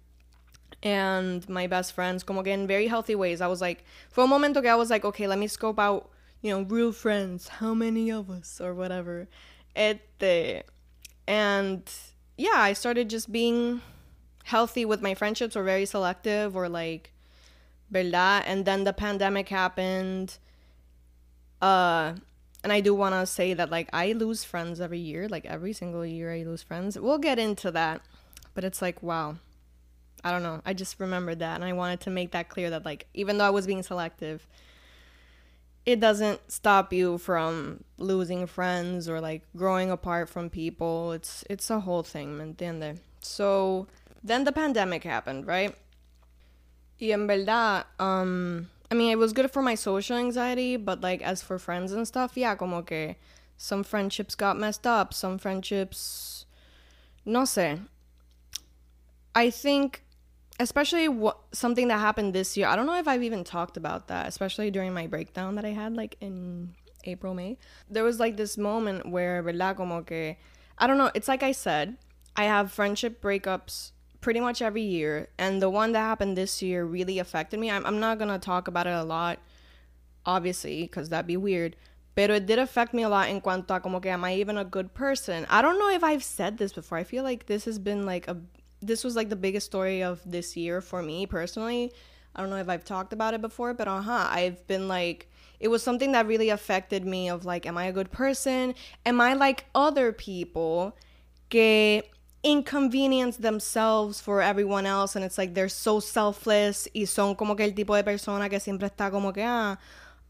and 0.83 1.47
my 1.49 1.67
best 1.67 1.93
friends, 1.93 2.23
como 2.23 2.43
que 2.43 2.53
in 2.53 2.67
very 2.67 2.89
healthy 2.89 3.15
ways. 3.15 3.41
I 3.41 3.47
was 3.47 3.61
like, 3.61 3.85
for 4.11 4.25
a 4.25 4.27
moment, 4.27 4.57
okay, 4.57 4.69
I 4.69 4.75
was 4.75 4.91
like, 4.91 5.05
okay, 5.05 5.27
let 5.27 5.39
me 5.39 5.47
scope 5.47 5.79
out, 5.79 6.11
you 6.43 6.51
know, 6.51 6.63
real 6.63 6.93
friends. 6.93 7.49
How 7.49 7.75
many 7.75 8.11
of 8.11 8.31
us 8.31 8.61
or 8.61 8.75
whatever. 8.75 9.29
Este, 9.75 10.63
and 11.27 11.83
yeah, 12.37 12.57
I 12.57 12.73
started 12.73 13.09
just 13.11 13.31
being 13.31 13.81
healthy 14.45 14.85
with 14.85 15.01
my 15.01 15.15
friendships 15.15 15.57
or 15.57 15.65
very 15.65 15.87
selective 15.87 16.57
or 16.57 16.69
like 16.69 17.13
verdad? 17.91 18.45
And 18.47 18.65
then 18.65 18.85
the 18.85 18.93
pandemic 18.93 19.49
happened 19.49 20.39
uh 21.63 22.15
and 22.63 22.73
I 22.73 22.81
do 22.81 22.95
want 22.95 23.15
to 23.15 23.27
say 23.27 23.55
that 23.55 23.71
like 23.71 23.89
I 23.93 24.13
lose 24.13 24.45
friends 24.45 24.81
every 24.81 24.99
year 24.99 25.29
like 25.29 25.47
every 25.47 25.73
single 25.73 26.05
year 26.05 26.33
I 26.33 26.43
lose 26.43 26.63
friends. 26.63 26.99
We'll 26.99 27.19
get 27.19 27.39
into 27.39 27.71
that 27.71 28.03
but 28.55 28.65
it's 28.65 28.83
like 28.83 29.03
wow. 29.03 29.37
I 30.27 30.31
don't 30.31 30.43
know. 30.43 30.63
I 30.65 30.73
just 30.73 30.99
remembered 31.01 31.41
that 31.41 31.57
and 31.57 31.65
I 31.65 31.75
wanted 31.75 32.01
to 32.01 32.11
make 32.11 32.31
that 32.33 32.49
clear 32.49 32.71
that 32.71 32.85
like 32.85 33.07
even 33.15 33.39
though 33.39 33.45
I 33.45 33.51
was 33.51 33.67
being 33.67 33.83
selective 33.83 34.47
it 35.87 36.01
doesn't 36.01 36.41
stop 36.51 36.93
you 36.93 37.19
from 37.19 37.85
losing 37.99 38.47
friends 38.47 39.09
or 39.09 39.21
like 39.21 39.43
growing 39.57 39.91
apart 39.91 40.29
from 40.29 40.49
people. 40.49 41.13
It's 41.13 41.45
it's 41.51 41.71
a 41.71 41.81
whole 41.81 42.03
thing, 42.03 42.39
¿me 42.39 42.45
entiende? 42.45 42.99
So 43.21 43.87
then 44.23 44.45
the 44.45 44.53
pandemic 44.53 45.05
happened, 45.05 45.47
right? 45.47 45.75
Y 47.01 47.11
en 47.11 47.27
verdad, 47.27 47.85
um, 47.99 48.71
I 48.91 48.95
mean, 48.95 49.11
it 49.11 49.19
was 49.19 49.33
good 49.33 49.51
for 49.51 49.61
my 49.61 49.75
social 49.75 50.17
anxiety, 50.17 50.77
but 50.77 51.01
like 51.01 51.21
as 51.23 51.43
for 51.43 51.59
friends 51.59 51.93
and 51.93 52.07
stuff, 52.07 52.33
yeah, 52.37 52.55
como 52.55 52.83
que 52.83 53.17
some 53.57 53.83
friendships 53.83 54.35
got 54.35 54.59
messed 54.59 54.87
up, 54.87 55.13
some 55.13 55.39
friendships, 55.39 56.47
no 57.25 57.43
sé. 57.43 57.81
I 59.35 59.51
think 59.51 60.05
especially 60.61 61.09
what 61.09 61.39
something 61.53 61.89
that 61.89 61.99
happened 61.99 62.33
this 62.33 62.57
year. 62.57 62.67
I 62.67 62.77
don't 62.77 62.87
know 62.87 62.99
if 62.99 63.09
I've 63.09 63.23
even 63.23 63.45
talked 63.45 63.77
about 63.77 64.09
that, 64.09 64.29
especially 64.29 64.71
during 64.71 64.95
my 64.95 65.07
breakdown 65.07 65.57
that 65.57 65.65
I 65.65 65.71
had 65.71 65.95
like 65.95 66.17
in 66.21 66.75
April, 67.05 67.35
May. 67.35 67.59
There 67.91 68.05
was 68.05 68.21
like 68.21 68.37
this 68.37 68.57
moment 68.57 69.09
where, 69.09 69.43
¿verdad? 69.43 69.77
Como 69.77 70.03
que, 70.03 70.37
I 70.79 70.87
don't 70.87 70.99
know, 70.99 71.11
it's 71.15 71.29
like 71.29 71.43
I 71.43 71.53
said, 71.53 71.97
I 72.37 72.45
have 72.45 72.73
friendship 72.73 73.21
breakups 73.23 73.93
pretty 74.21 74.41
much 74.41 74.63
every 74.63 74.83
year, 74.83 75.29
and 75.39 75.61
the 75.61 75.69
one 75.69 75.93
that 75.93 76.01
happened 76.01 76.37
this 76.37 76.63
year 76.63 76.85
really 76.85 77.19
affected 77.19 77.61
me. 77.61 77.71
I'm, 77.71 77.85
I'm 77.85 78.01
not 78.01 78.19
gonna 78.19 78.39
talk 78.39 78.69
about 78.69 78.87
it 78.87 78.95
a 78.95 79.05
lot, 79.05 79.39
obviously, 80.25 80.83
because 80.83 81.11
that'd 81.11 81.27
be 81.27 81.37
weird. 81.37 81.77
But 82.15 82.31
it 82.31 82.47
did 82.47 82.59
affect 82.61 82.95
me 82.95 83.03
a 83.03 83.09
lot 83.09 83.29
in 83.29 83.41
cuanto 83.41 83.77
a 83.77 83.81
como 83.81 84.01
que 84.01 84.11
am 84.11 84.25
I 84.25 84.35
even 84.37 84.57
a 84.57 84.65
good 84.65 84.95
person? 84.95 85.47
I 85.51 85.61
don't 85.61 85.79
know 85.81 85.91
if 85.91 86.05
I've 86.05 86.23
said 86.23 86.59
this 86.59 86.73
before. 86.73 86.97
I 86.97 87.05
feel 87.05 87.25
like 87.25 87.47
this 87.47 87.65
has 87.65 87.79
been 87.79 88.07
like 88.07 88.29
a 88.29 88.37
this 88.87 89.05
was 89.05 89.17
like 89.17 89.29
the 89.29 89.37
biggest 89.37 89.67
story 89.67 90.03
of 90.03 90.21
this 90.25 90.57
year 90.57 90.81
for 90.81 91.03
me 91.03 91.27
personally. 91.27 91.93
I 92.35 92.41
don't 92.41 92.51
know 92.51 92.57
if 92.57 92.69
I've 92.69 92.85
talked 92.85 93.13
about 93.13 93.35
it 93.35 93.41
before, 93.41 93.75
but 93.75 93.87
uh 93.87 94.03
huh. 94.03 94.27
I've 94.29 94.67
been 94.67 94.89
like, 94.89 95.29
it 95.61 95.69
was 95.69 95.83
something 95.83 96.13
that 96.13 96.27
really 96.27 96.51
affected 96.51 97.07
me 97.07 97.31
of 97.31 97.45
like 97.45 97.65
am 97.65 97.79
i 97.79 97.87
a 97.87 97.93
good 97.93 98.11
person 98.11 98.75
am 99.07 99.21
i 99.21 99.33
like 99.33 99.65
other 99.75 100.13
people 100.13 100.97
que 101.49 102.03
inconvenience 102.43 103.39
themselves 103.39 104.21
for 104.21 104.43
everyone 104.43 104.85
else 104.85 105.17
and 105.17 105.25
it's 105.25 105.39
like 105.39 105.55
they're 105.55 105.69
so 105.69 105.99
selfless 106.01 106.87
y 106.95 107.05
son 107.07 107.35
como 107.35 107.55
que 107.55 107.65
el 107.65 107.73
tipo 107.73 107.97
de 107.97 108.05
persona 108.05 108.51
que 108.51 108.61
siempre 108.61 108.89
está 108.89 109.11
como 109.11 109.33
que 109.33 109.43
ah 109.43 109.79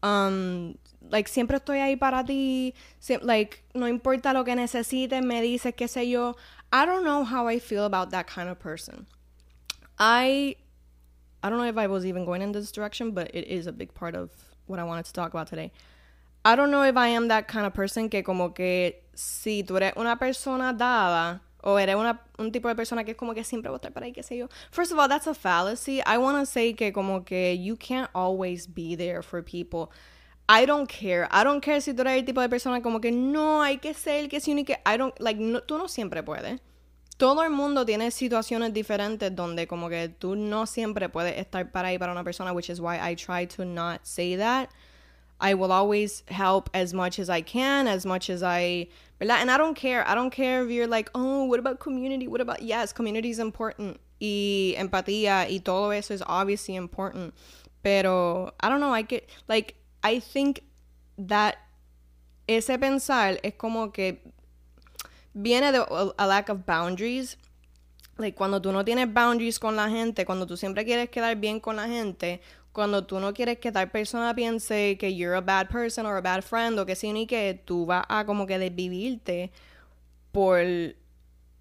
um 0.01 0.75
like 1.09 1.27
siempre 1.27 1.57
estoy 1.57 1.79
ahí 1.79 1.97
para 1.97 2.23
ti 2.23 2.73
like 3.21 3.63
no 3.73 3.87
importa 3.87 4.33
lo 4.33 4.45
que 4.45 4.55
necesites 4.55 5.21
me 5.21 5.41
dices 5.41 5.73
qué 5.75 5.89
sé 5.89 6.09
yo 6.09 6.37
I 6.75 6.85
don't 6.85 7.05
know 7.05 7.23
how 7.23 7.47
I 7.47 7.59
feel 7.59 7.85
about 7.85 8.11
that 8.11 8.27
kind 8.27 8.49
of 8.49 8.59
person 8.59 9.07
I 9.97 10.55
I 11.41 11.49
don't 11.49 11.59
know 11.59 11.69
if 11.75 11.77
I 11.77 11.87
was 11.87 12.05
even 12.05 12.25
going 12.25 12.41
in 12.41 12.51
this 12.51 12.71
direction 12.71 13.11
but 13.11 13.33
it 13.33 13.47
is 13.47 13.65
a 13.65 13.71
big 13.71 13.93
part 13.93 14.13
of 14.13 14.31
what 14.65 14.79
I 14.79 14.83
wanted 14.83 15.05
to 15.05 15.13
talk 15.13 15.33
about 15.33 15.47
today 15.47 15.71
I 16.43 16.55
don't 16.57 16.71
know 16.71 16.83
if 16.83 16.97
I 16.97 17.07
am 17.07 17.29
that 17.29 17.47
kind 17.47 17.65
of 17.65 17.73
person 17.73 18.09
que 18.09 18.23
como 18.23 18.49
que 18.49 18.95
si 19.15 19.63
tú 19.63 19.77
eres 19.77 19.93
una 19.95 20.17
persona 20.17 20.73
dada 20.77 21.39
o 21.63 21.77
eres 21.77 21.95
una, 21.95 22.19
un 22.37 22.51
tipo 22.51 22.67
de 22.67 22.75
persona 22.75 23.03
que 23.05 23.15
como 23.15 23.33
que 23.33 23.43
siempre 23.43 23.71
estar 23.71 23.91
para 23.91 24.05
ahí, 24.05 24.13
qué 24.13 24.21
sé 24.21 24.37
yo. 24.37 24.47
First 24.69 24.91
of 24.91 24.99
all, 24.99 25.07
that's 25.07 25.25
a 25.25 25.33
fallacy. 25.33 26.03
I 26.03 26.19
want 26.19 26.37
to 26.37 26.45
say 26.45 26.73
que 26.73 26.91
como 26.91 27.21
que 27.21 27.53
you 27.53 27.75
can't 27.75 28.09
always 28.13 28.67
be 28.67 28.95
there 28.95 29.23
for 29.23 29.41
people. 29.41 29.91
I 30.47 30.65
don't 30.65 30.87
care. 30.87 31.27
I 31.31 31.43
don't 31.43 31.61
care 31.61 31.81
si 31.81 31.93
tú 31.93 32.01
eres 32.01 32.19
el 32.19 32.25
tipo 32.25 32.39
de 32.39 32.49
persona 32.49 32.81
como 32.81 33.01
que 33.01 33.11
no, 33.11 33.63
hay 33.63 33.77
que 33.77 33.93
ser 33.93 34.29
que 34.29 34.39
si 34.39 34.51
único. 34.51 34.73
I 34.85 34.97
don't, 34.97 35.13
like, 35.19 35.39
no, 35.39 35.61
tú 35.61 35.77
no 35.77 35.87
siempre 35.87 36.21
puedes. 36.23 36.59
Todo 37.17 37.41
el 37.43 37.49
mundo 37.49 37.85
tiene 37.85 38.11
situaciones 38.11 38.73
diferentes 38.73 39.33
donde 39.35 39.67
como 39.67 39.89
que 39.89 40.09
tú 40.09 40.35
no 40.35 40.65
siempre 40.65 41.09
puedes 41.09 41.37
estar 41.37 41.71
para 41.71 41.87
ahí 41.87 41.97
para 41.97 42.11
una 42.11 42.23
persona, 42.23 42.53
which 42.53 42.69
is 42.69 42.79
why 42.79 42.99
I 42.99 43.15
try 43.15 43.47
to 43.55 43.65
not 43.65 44.05
say 44.05 44.35
that. 44.35 44.69
I 45.39 45.53
will 45.53 45.71
always 45.71 46.23
help 46.27 46.69
as 46.73 46.93
much 46.93 47.19
as 47.19 47.29
I 47.29 47.41
can, 47.41 47.87
as 47.87 48.05
much 48.05 48.29
as 48.29 48.43
I. 48.43 48.87
And 49.19 49.49
I 49.49 49.57
don't 49.57 49.75
care. 49.75 50.07
I 50.07 50.13
don't 50.13 50.29
care 50.29 50.63
if 50.63 50.71
you're 50.71 50.87
like, 50.87 51.09
oh, 51.15 51.45
what 51.45 51.59
about 51.59 51.79
community? 51.79 52.27
What 52.27 52.41
about, 52.41 52.61
yes, 52.61 52.93
community 52.93 53.29
is 53.29 53.39
important. 53.39 53.99
Y 54.19 54.75
empatía 54.77 55.49
y 55.49 55.61
todo 55.63 55.91
eso 55.91 56.13
is 56.13 56.23
obviously 56.25 56.75
important. 56.75 57.33
Pero, 57.81 58.51
I 58.59 58.69
don't 58.69 58.79
know, 58.79 58.93
I 58.93 59.01
get, 59.03 59.29
like, 59.47 59.75
I 60.05 60.19
think 60.19 60.61
that 61.17 61.55
ese 62.47 62.77
pensar 62.77 63.39
es 63.41 63.55
como 63.55 63.91
que 63.91 64.21
viene 65.33 65.71
de 65.71 65.83
a 66.17 66.27
lack 66.27 66.49
of 66.49 66.65
boundaries. 66.65 67.37
Like, 68.17 68.37
cuando 68.37 68.61
tú 68.61 68.71
no 68.71 68.85
tienes 68.85 69.11
boundaries 69.11 69.59
con 69.59 69.75
la 69.75 69.89
gente, 69.89 70.25
cuando 70.25 70.45
tú 70.45 70.55
siempre 70.55 70.85
quieres 70.85 71.09
quedar 71.09 71.35
bien 71.35 71.59
con 71.59 71.75
la 71.75 71.87
gente, 71.87 72.39
cuando 72.71 73.05
tú 73.05 73.19
no 73.19 73.33
quieres 73.33 73.57
que 73.57 73.71
tal 73.71 73.89
persona 73.89 74.33
piense 74.35 74.97
que 74.97 75.15
you're 75.15 75.35
a 75.35 75.41
bad 75.41 75.69
person 75.69 76.05
or 76.05 76.17
a 76.17 76.21
bad 76.21 76.43
friend 76.43 76.77
o 76.77 76.85
que 76.85 76.95
sí 76.95 77.11
ni 77.11 77.25
que 77.25 77.61
tú 77.65 77.85
vas 77.85 78.05
a 78.07 78.25
como 78.25 78.45
que 78.45 78.59
desvivirte 78.59 79.51
por 80.31 80.59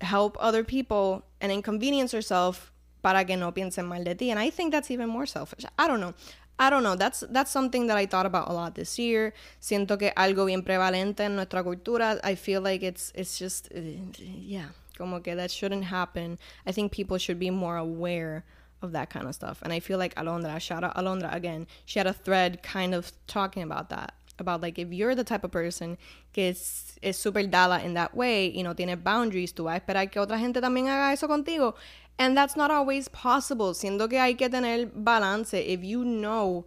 help 0.00 0.36
other 0.38 0.64
people 0.64 1.24
and 1.40 1.50
inconvenience 1.50 2.12
yourself 2.12 2.72
para 3.00 3.24
que 3.24 3.36
no 3.36 3.52
piensen 3.52 3.86
mal 3.86 4.02
de 4.04 4.14
ti. 4.14 4.30
And 4.30 4.40
I 4.40 4.50
think 4.50 4.72
that's 4.72 4.90
even 4.90 5.08
more 5.08 5.26
selfish. 5.26 5.64
I 5.78 5.86
don't 5.86 6.00
know. 6.00 6.14
I 6.58 6.70
don't 6.70 6.82
know. 6.82 6.94
That's 6.94 7.24
that's 7.30 7.50
something 7.50 7.88
that 7.88 7.96
I 7.96 8.06
thought 8.06 8.26
about 8.26 8.48
a 8.48 8.52
lot 8.52 8.74
this 8.74 8.98
year. 8.98 9.34
Siento 9.60 9.98
que 9.98 10.12
algo 10.16 10.46
bien 10.46 10.62
prevalente 10.62 11.20
en 11.20 11.36
nuestra 11.36 11.64
cultura. 11.64 12.20
I 12.22 12.36
feel 12.36 12.60
like 12.62 12.82
it's 12.82 13.12
it's 13.14 13.38
just 13.38 13.72
uh, 13.74 13.80
yeah, 14.16 14.68
como 14.96 15.20
que 15.20 15.34
that 15.34 15.50
shouldn't 15.50 15.84
happen. 15.84 16.38
I 16.66 16.72
think 16.72 16.92
people 16.92 17.18
should 17.18 17.40
be 17.40 17.50
more 17.50 17.76
aware 17.76 18.44
of 18.82 18.92
that 18.92 19.10
kind 19.10 19.26
of 19.26 19.34
stuff. 19.34 19.60
And 19.62 19.72
I 19.72 19.80
feel 19.80 19.98
like 19.98 20.14
Alondra, 20.14 20.60
shout 20.60 20.84
out 20.84 20.94
Alondra 20.96 21.34
again, 21.34 21.66
she 21.84 21.98
had 21.98 22.06
a 22.06 22.12
thread 22.12 22.62
kind 22.62 22.94
of 22.94 23.12
talking 23.26 23.62
about 23.62 23.88
that. 23.90 24.14
About 24.38 24.60
like 24.60 24.78
if 24.78 24.92
you're 24.92 25.14
the 25.14 25.22
type 25.22 25.44
of 25.44 25.52
person 25.52 25.96
que 26.32 26.48
es, 26.48 26.98
es 27.02 27.16
super 27.16 27.44
dada 27.44 27.84
in 27.84 27.94
that 27.94 28.16
way 28.16 28.52
y 28.54 28.62
no 28.62 28.74
tiene 28.74 28.96
boundaries, 28.96 29.52
tú 29.52 29.64
vas 29.64 29.74
a 29.74 29.80
esperar 29.80 30.10
que 30.10 30.20
otra 30.20 30.38
gente 30.38 30.60
también 30.60 30.88
haga 30.88 31.12
eso 31.12 31.28
contigo. 31.28 31.74
And 32.18 32.36
that's 32.36 32.56
not 32.56 32.70
always 32.70 33.08
possible. 33.08 33.74
Siendo 33.74 34.08
que 34.08 34.18
hay 34.18 34.34
que 34.34 34.48
tener 34.48 34.86
balance. 34.86 35.54
If 35.54 35.82
you 35.82 36.04
know, 36.04 36.64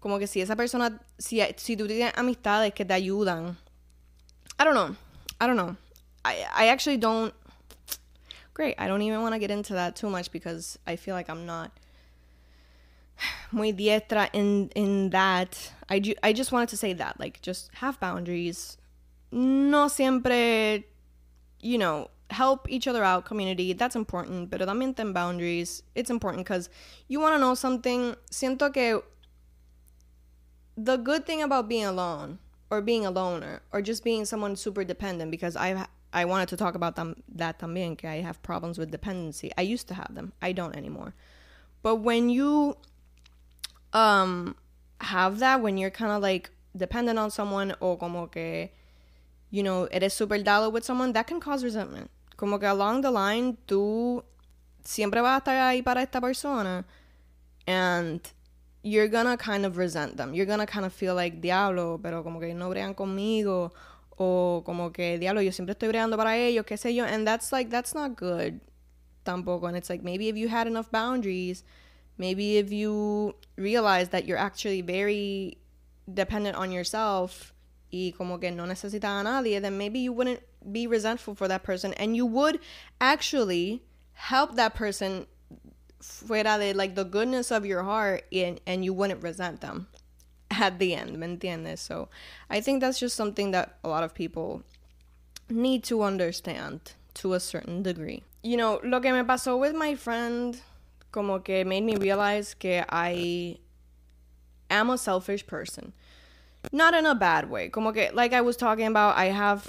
como 0.00 0.18
que 0.18 0.26
si 0.26 0.40
esa 0.40 0.56
persona, 0.56 1.00
si, 1.18 1.40
si 1.56 1.76
tú 1.76 1.86
tienes 1.86 2.12
amistades 2.14 2.74
que 2.74 2.84
te 2.84 2.94
ayudan. 2.94 3.56
I 4.58 4.64
don't 4.64 4.74
know. 4.74 4.96
I 5.40 5.46
don't 5.46 5.56
know. 5.56 5.76
I, 6.24 6.46
I 6.54 6.68
actually 6.68 6.98
don't 6.98 7.32
great. 8.52 8.74
I 8.78 8.88
don't 8.88 9.00
even 9.00 9.22
want 9.22 9.34
to 9.34 9.38
get 9.38 9.50
into 9.50 9.72
that 9.72 9.96
too 9.96 10.10
much 10.10 10.30
because 10.30 10.78
I 10.86 10.96
feel 10.96 11.14
like 11.14 11.30
I'm 11.30 11.46
not 11.46 11.70
muy 13.52 13.72
diestra 13.72 14.28
in 14.32 14.70
in 14.74 15.10
that. 15.10 15.72
I 15.88 16.00
ju- 16.00 16.14
I 16.22 16.32
just 16.32 16.52
wanted 16.52 16.68
to 16.70 16.76
say 16.76 16.92
that 16.94 17.18
like 17.18 17.40
just 17.42 17.70
have 17.74 17.98
boundaries. 18.00 18.76
No 19.32 19.88
siempre, 19.88 20.84
you 21.60 21.78
know, 21.78 22.10
help 22.30 22.68
each 22.70 22.86
other 22.86 23.02
out 23.02 23.24
community 23.24 23.72
that's 23.72 23.96
important 23.96 24.50
pero 24.50 24.64
también 24.64 24.94
ten 24.94 25.12
boundaries 25.12 25.82
it's 25.96 26.10
important 26.10 26.44
because 26.44 26.70
you 27.08 27.18
want 27.18 27.34
to 27.34 27.40
know 27.40 27.54
something 27.54 28.14
siento 28.30 28.72
que 28.72 29.02
the 30.76 30.96
good 30.96 31.26
thing 31.26 31.42
about 31.42 31.68
being 31.68 31.84
alone 31.84 32.38
or 32.70 32.80
being 32.80 33.04
a 33.04 33.10
loner 33.10 33.62
or 33.72 33.82
just 33.82 34.04
being 34.04 34.24
someone 34.24 34.54
super 34.54 34.84
dependent 34.84 35.28
because 35.28 35.56
i've 35.56 35.88
I 36.12 36.24
wanted 36.24 36.48
to 36.48 36.56
talk 36.56 36.74
about 36.74 36.96
them, 36.96 37.22
that 37.36 37.60
también, 37.60 37.96
que 37.96 38.08
I 38.08 38.20
have 38.20 38.42
problems 38.42 38.78
with 38.78 38.90
dependency. 38.90 39.52
I 39.56 39.62
used 39.62 39.86
to 39.88 39.94
have 39.94 40.14
them. 40.14 40.32
I 40.42 40.52
don't 40.52 40.74
anymore. 40.74 41.14
But 41.82 41.96
when 41.96 42.28
you 42.28 42.76
um 43.92 44.54
have 45.00 45.38
that, 45.38 45.60
when 45.60 45.78
you're 45.78 45.90
kind 45.90 46.12
of 46.12 46.22
like 46.22 46.50
dependent 46.76 47.18
on 47.18 47.30
someone 47.30 47.74
or 47.80 47.96
como 47.96 48.26
que, 48.26 48.70
you 49.50 49.62
know, 49.62 49.88
eres 49.90 50.12
super 50.12 50.38
dado 50.38 50.70
with 50.70 50.84
someone, 50.84 51.12
that 51.12 51.26
can 51.26 51.40
cause 51.40 51.64
resentment. 51.64 52.10
Como 52.36 52.58
que 52.58 52.68
along 52.68 53.02
the 53.02 53.10
line, 53.10 53.56
tú 53.66 54.22
siempre 54.84 55.20
vas 55.20 55.40
a 55.40 55.44
estar 55.44 55.56
ahí 55.56 55.84
para 55.84 56.02
esta 56.02 56.20
persona 56.20 56.84
and 57.66 58.20
you're 58.82 59.08
gonna 59.08 59.36
kind 59.36 59.66
of 59.66 59.76
resent 59.76 60.16
them. 60.16 60.32
You're 60.34 60.46
gonna 60.46 60.66
kind 60.66 60.86
of 60.86 60.92
feel 60.92 61.14
like, 61.14 61.40
diablo, 61.40 61.98
pero 62.02 62.22
como 62.22 62.40
que 62.40 62.54
no 62.54 62.70
bregan 62.70 62.94
conmigo 62.94 63.72
o 64.22 64.62
como 64.66 64.92
que 64.92 65.18
diablo 65.18 65.40
yo 65.40 65.50
siempre 65.50 65.72
estoy 65.72 65.88
bregando 65.88 66.18
para 66.18 66.36
ellos 66.36 66.66
qué 66.66 66.76
sé 66.76 66.94
yo 66.94 67.06
and 67.06 67.26
that's 67.26 67.52
like 67.52 67.70
that's 67.70 67.94
not 67.94 68.16
good 68.16 68.60
tampoco 69.24 69.66
and 69.66 69.78
it's 69.78 69.88
like 69.88 70.04
maybe 70.04 70.28
if 70.28 70.36
you 70.36 70.46
had 70.46 70.66
enough 70.66 70.90
boundaries 70.90 71.64
maybe 72.18 72.58
if 72.58 72.72
you 72.72 73.34
realize 73.56 74.10
that 74.10 74.26
you're 74.26 74.38
actually 74.38 74.80
very 74.82 75.58
dependent 76.12 76.56
on 76.56 76.72
yourself 76.72 77.52
y 77.92 78.12
como 78.16 78.38
que 78.38 78.50
no 78.50 78.64
necesitas 78.64 79.20
a 79.20 79.24
nadie 79.24 79.60
then 79.60 79.76
maybe 79.76 79.98
you 79.98 80.12
wouldn't 80.12 80.40
be 80.72 80.86
resentful 80.86 81.34
for 81.34 81.48
that 81.48 81.62
person 81.62 81.92
and 81.94 82.16
you 82.16 82.26
would 82.26 82.60
actually 83.00 83.82
help 84.12 84.56
that 84.56 84.74
person 84.74 85.26
fuera 86.02 86.58
de 86.58 86.72
like 86.72 86.94
the 86.94 87.04
goodness 87.04 87.50
of 87.50 87.64
your 87.64 87.82
heart 87.82 88.24
and, 88.32 88.60
and 88.66 88.84
you 88.84 88.92
wouldn't 88.92 89.22
resent 89.22 89.60
them 89.60 89.86
at 90.50 90.78
the 90.78 90.94
end, 90.94 91.18
¿me 91.18 91.26
entiendes? 91.26 91.78
So 91.78 92.08
I 92.48 92.60
think 92.60 92.80
that's 92.80 92.98
just 92.98 93.16
something 93.16 93.52
that 93.52 93.78
a 93.84 93.88
lot 93.88 94.02
of 94.02 94.14
people 94.14 94.62
need 95.48 95.84
to 95.84 96.02
understand 96.02 96.92
to 97.14 97.34
a 97.34 97.40
certain 97.40 97.82
degree. 97.82 98.22
You 98.42 98.56
know, 98.56 98.80
lo 98.82 99.00
que 99.00 99.12
me 99.12 99.22
pasó 99.22 99.58
with 99.58 99.74
my 99.74 99.94
friend 99.94 100.60
como 101.10 101.40
que 101.40 101.64
made 101.64 101.82
me 101.82 101.96
realize 101.96 102.54
que 102.54 102.84
I 102.88 103.58
am 104.70 104.90
a 104.90 104.98
selfish 104.98 105.46
person. 105.46 105.92
Not 106.72 106.94
in 106.94 107.06
a 107.06 107.14
bad 107.14 107.48
way. 107.48 107.70
Como 107.70 107.92
que, 107.92 108.10
like 108.12 108.34
I 108.34 108.42
was 108.42 108.56
talking 108.56 108.86
about, 108.86 109.16
I 109.16 109.26
have 109.26 109.66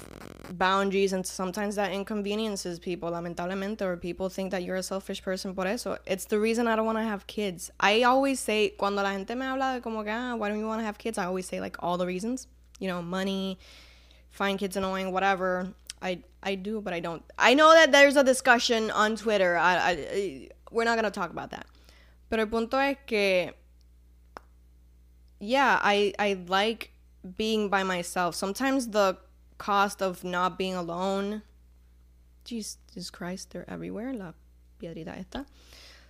boundaries 0.52 1.12
and 1.12 1.26
sometimes 1.26 1.76
that 1.76 1.92
inconveniences 1.92 2.78
people 2.78 3.10
lamentablemente 3.10 3.82
or 3.82 3.96
people 3.96 4.28
think 4.28 4.50
that 4.50 4.62
you're 4.62 4.76
a 4.76 4.82
selfish 4.82 5.22
person 5.22 5.54
por 5.54 5.66
eso. 5.66 5.96
It's 6.06 6.26
the 6.26 6.38
reason 6.38 6.68
I 6.68 6.76
don't 6.76 6.84
want 6.84 6.98
to 6.98 7.04
have 7.04 7.26
kids. 7.26 7.70
I 7.80 8.02
always 8.02 8.40
say 8.40 8.70
cuando 8.76 9.02
la 9.02 9.10
gente 9.10 9.34
me 9.34 9.46
habla 9.46 9.74
de 9.74 9.80
como 9.80 10.02
que 10.02 10.12
ah, 10.12 10.34
why 10.36 10.48
don't 10.48 10.58
you 10.58 10.66
want 10.66 10.80
to 10.80 10.84
have 10.84 10.98
kids? 10.98 11.18
I 11.18 11.24
always 11.24 11.46
say 11.46 11.60
like 11.60 11.76
all 11.80 11.96
the 11.96 12.06
reasons. 12.06 12.46
You 12.78 12.88
know 12.88 13.00
money 13.00 13.58
find 14.30 14.58
kids 14.58 14.76
annoying 14.76 15.12
whatever. 15.12 15.72
I 16.00 16.18
I 16.42 16.56
do 16.56 16.80
but 16.80 16.92
I 16.92 17.00
don't. 17.00 17.22
I 17.38 17.54
know 17.54 17.72
that 17.72 17.92
there's 17.92 18.16
a 18.16 18.24
discussion 18.24 18.90
on 18.90 19.16
Twitter. 19.16 19.56
I, 19.56 19.74
I 19.74 20.48
we're 20.72 20.84
not 20.84 20.94
going 20.98 21.04
to 21.04 21.10
talk 21.10 21.30
about 21.30 21.50
that 21.50 21.66
pero 22.28 22.42
el 22.42 22.48
punto 22.48 22.78
es 22.78 22.96
que 23.06 23.52
yeah 25.38 25.78
I 25.82 26.14
I 26.18 26.34
like 26.48 26.90
being 27.36 27.68
by 27.68 27.82
myself 27.82 28.34
sometimes 28.34 28.88
the 28.88 29.18
cost 29.62 30.02
of 30.02 30.24
not 30.24 30.58
being 30.58 30.74
alone. 30.74 31.42
Jesus 32.44 33.10
Christ, 33.10 33.50
they're 33.50 33.68
everywhere. 33.70 34.12
La 34.12 34.32
piedrita 34.80 35.16
esta. 35.16 35.46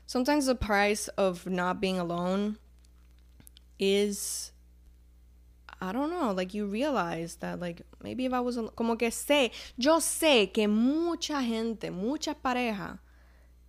Sometimes 0.06 0.46
the 0.46 0.54
price 0.54 1.08
of 1.08 1.46
not 1.46 1.80
being 1.80 1.98
alone 1.98 2.56
is 3.78 4.52
I 5.80 5.92
don't 5.92 6.10
know, 6.10 6.32
like 6.32 6.54
you 6.54 6.66
realize 6.66 7.36
that 7.36 7.60
like 7.60 7.82
maybe 8.02 8.24
if 8.24 8.32
I 8.32 8.40
was 8.40 8.58
como 8.76 8.96
que 8.96 9.10
sé, 9.10 9.50
yo 9.76 9.98
sé 9.98 10.52
que 10.52 10.66
mucha 10.68 11.42
gente, 11.42 11.90
muchas 11.90 12.36
parejas 12.42 12.98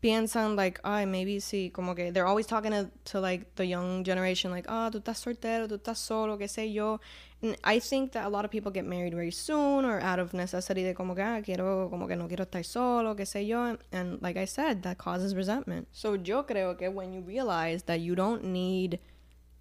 piensan 0.03 0.55
like, 0.55 0.79
ay, 0.83 1.05
maybe 1.05 1.37
sí, 1.37 1.71
como 1.71 1.95
que 1.95 2.11
they're 2.11 2.27
always 2.27 2.45
talking 2.45 2.71
to, 2.71 2.89
to 3.05 3.19
like 3.19 3.55
the 3.55 3.65
young 3.65 4.03
generation, 4.03 4.51
like, 4.51 4.65
ah, 4.67 4.87
oh, 4.87 4.91
tú 4.91 4.99
estás 4.99 5.17
soltero, 5.17 5.67
tú 5.67 5.77
estás 5.77 5.97
solo, 5.97 6.37
qué 6.37 6.49
sé 6.49 6.71
yo. 6.73 6.99
And 7.41 7.57
I 7.63 7.79
think 7.79 8.11
that 8.11 8.25
a 8.25 8.29
lot 8.29 8.45
of 8.45 8.51
people 8.51 8.71
get 8.71 8.85
married 8.85 9.13
very 9.13 9.31
soon 9.31 9.85
or 9.85 9.99
out 10.01 10.19
of 10.19 10.33
necessity 10.33 10.83
de 10.83 10.93
como 10.93 11.15
que, 11.15 11.23
ah, 11.23 11.41
quiero, 11.41 11.89
como 11.89 12.07
que 12.07 12.15
no 12.15 12.27
quiero 12.27 12.45
estar 12.45 12.65
solo, 12.65 13.15
qué 13.15 13.25
sé 13.25 13.47
yo. 13.47 13.77
And 13.91 14.21
like 14.21 14.37
I 14.37 14.45
said, 14.45 14.83
that 14.83 14.97
causes 14.97 15.33
resentment. 15.33 15.87
So 15.93 16.15
yo 16.15 16.43
creo 16.43 16.77
que 16.77 16.91
when 16.91 17.13
you 17.13 17.21
realize 17.21 17.83
that 17.83 18.01
you 18.01 18.15
don't 18.15 18.43
need 18.43 18.99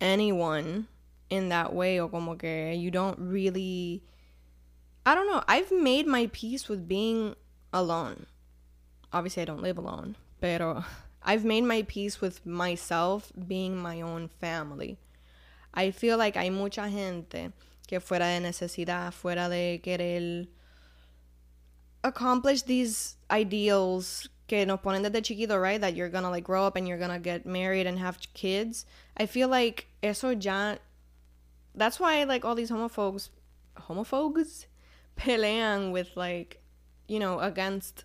anyone 0.00 0.88
in 1.30 1.49
that 1.49 1.72
way 1.72 2.00
or 2.00 2.08
como 2.11 2.34
que 2.34 2.75
you 2.75 2.90
don't 2.90 3.18
really 3.18 4.02
I 5.04 5.14
don't 5.14 5.26
know. 5.26 5.42
I've 5.49 5.72
made 5.72 6.06
my 6.06 6.28
peace 6.32 6.68
with 6.68 6.87
being 6.87 7.34
alone. 7.72 8.26
Obviously, 9.12 9.42
I 9.42 9.46
don't 9.46 9.62
live 9.62 9.76
alone, 9.76 10.16
pero 10.42 10.84
I've 11.22 11.44
made 11.44 11.62
my 11.62 11.82
peace 11.82 12.20
with 12.20 12.44
myself 12.44 13.32
being 13.46 13.76
my 13.76 14.00
own 14.00 14.28
family. 14.40 14.99
I 15.72 15.92
feel 15.92 16.18
like 16.18 16.34
hay 16.34 16.50
mucha 16.50 16.90
gente 16.90 17.52
que 17.87 18.00
fuera 18.00 18.26
de 18.26 18.40
necesidad, 18.40 19.12
fuera 19.14 19.49
de 19.49 19.78
querer 19.78 20.49
accomplish 22.02 22.62
these 22.62 23.16
ideals 23.30 24.28
que 24.49 24.66
nos 24.66 24.80
ponen 24.80 25.04
desde 25.04 25.22
chiquito, 25.22 25.56
right? 25.56 25.80
That 25.80 25.94
you're 25.94 26.08
gonna 26.08 26.28
like 26.28 26.42
grow 26.42 26.66
up 26.66 26.75
and 26.75 26.88
you're 26.88 26.99
gonna 26.99 27.20
get 27.20 27.46
married 27.46 27.87
and 27.87 28.00
have 28.00 28.18
kids. 28.34 28.84
I 29.16 29.26
feel 29.26 29.49
like 29.49 29.87
eso 30.02 30.30
ya. 30.30 30.75
That's 31.76 32.00
why 32.00 32.25
like 32.25 32.44
all 32.44 32.56
these 32.56 32.70
homophobes, 32.72 33.28
homophobes, 33.78 34.66
pelean 35.16 35.92
with 35.92 36.16
like, 36.16 36.61
you 37.06 37.20
know, 37.20 37.38
against 37.38 38.04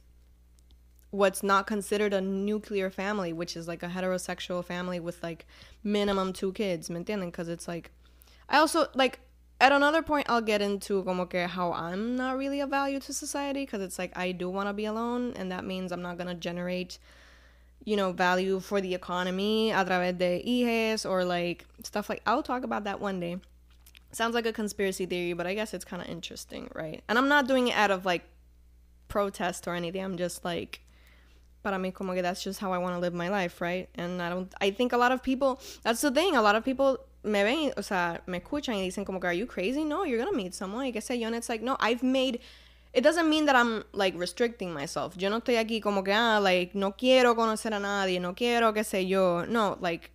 what's 1.12 1.42
not 1.42 1.68
considered 1.68 2.14
a 2.14 2.22
nuclear 2.22 2.90
family, 2.90 3.34
which 3.34 3.56
is 3.56 3.68
like 3.68 3.84
a 3.84 3.88
heterosexual 3.88 4.64
family 4.64 5.00
with 5.00 5.22
like 5.24 5.46
minimum 5.84 6.34
two 6.34 6.52
kids, 6.52 6.90
¿me 6.90 7.04
entienden? 7.04 7.28
Because 7.28 7.48
it's 7.48 7.68
like, 7.68 7.92
I 8.50 8.58
also 8.58 8.88
like 8.94 9.20
at 9.60 9.72
another 9.72 10.02
point 10.02 10.28
I'll 10.30 10.42
get 10.42 10.62
into 10.62 11.04
como 11.04 11.26
que 11.26 11.48
how 11.48 11.74
I'm 11.74 12.16
not 12.16 12.38
really 12.38 12.60
a 12.60 12.68
value 12.68 13.00
to 13.00 13.14
society 13.14 13.64
because 13.66 13.82
it's 13.82 13.98
like 13.98 14.16
I 14.18 14.32
do 14.32 14.50
want 14.50 14.70
to 14.70 14.74
be 14.74 14.86
alone 14.86 15.34
and 15.36 15.52
that 15.52 15.66
means 15.66 15.92
I'm 15.92 16.02
not 16.02 16.18
gonna 16.18 16.36
generate 16.36 17.00
you 17.84 17.96
know 17.96 18.12
value 18.12 18.60
for 18.60 18.82
the 18.82 18.94
economy 18.94 19.72
a 19.72 19.84
través 19.84 20.18
de 20.18 20.44
hijes 20.46 21.06
or 21.06 21.24
like 21.24 21.66
stuff 21.84 22.10
like 22.10 22.22
I'll 22.26 22.44
talk 22.44 22.64
about 22.64 22.84
that 22.84 23.00
one 23.00 23.20
day. 23.20 23.38
Sounds 24.12 24.34
like 24.34 24.46
a 24.46 24.54
conspiracy 24.54 25.06
theory, 25.06 25.34
but 25.34 25.46
I 25.46 25.54
guess 25.54 25.74
it's 25.74 25.84
kind 25.84 26.02
of 26.02 26.08
interesting, 26.08 26.70
right? 26.74 27.04
And 27.10 27.18
I'm 27.18 27.28
not 27.28 27.46
doing 27.46 27.68
it 27.68 27.76
out 27.76 27.92
of 27.92 28.06
like 28.06 28.24
protest 29.10 29.68
or 29.68 29.76
anything. 29.76 30.04
I'm 30.04 30.18
just 30.18 30.46
like 30.46 30.82
para 31.68 31.78
mí 31.78 31.92
como 31.92 32.14
que 32.14 32.22
that's 32.22 32.42
just 32.42 32.62
how 32.62 32.72
I 32.72 32.78
want 32.78 32.96
to 32.96 33.02
live 33.02 33.14
my 33.14 33.28
life, 33.28 33.60
right? 33.60 33.90
And 33.96 34.22
I 34.22 34.30
don't 34.30 34.54
I 34.62 34.72
think 34.72 34.94
a 34.94 34.98
lot 34.98 35.12
of 35.12 35.22
people 35.22 35.60
that's 35.84 36.00
the 36.00 36.12
thing, 36.12 36.38
a 36.38 36.42
lot 36.42 36.56
of 36.56 36.64
people 36.64 37.00
me 37.24 37.44
ven, 37.44 37.74
o 37.76 37.82
sea, 37.82 38.22
me 38.26 38.40
escuchan 38.40 38.76
y 38.76 38.88
dicen 38.88 39.06
como 39.06 39.20
que 39.20 39.28
are 39.28 39.34
you 39.34 39.46
crazy? 39.46 39.84
No, 39.84 40.06
you're 40.06 40.18
going 40.18 40.32
to 40.32 40.38
meet 40.38 40.54
someone 40.54 40.86
y 40.86 40.92
qué 40.92 41.02
sé 41.02 41.20
yo, 41.20 41.28
and 41.28 41.36
it's 41.36 41.50
like, 41.50 41.62
no, 41.62 41.76
I've 41.82 42.04
made 42.04 42.40
it 42.94 43.04
doesn't 43.04 43.30
mean 43.30 43.46
that 43.48 43.56
I'm 43.56 43.84
like 43.92 44.18
restricting 44.18 44.74
myself. 44.74 45.18
Yo 45.18 45.30
no 45.30 45.40
estoy 45.42 45.58
aquí 45.58 45.82
como 45.82 46.04
que 46.04 46.14
ah, 46.14 46.40
like 46.42 46.74
no 46.74 46.94
quiero 46.94 47.36
conocer 47.36 47.74
a 47.74 47.80
nadie, 47.80 48.22
no 48.22 48.34
quiero 48.34 48.74
qué 48.74 48.86
sé 48.86 49.06
yo. 49.06 49.44
No, 49.46 49.78
like 49.82 50.12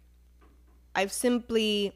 I've 0.95 1.13
simply 1.13 1.93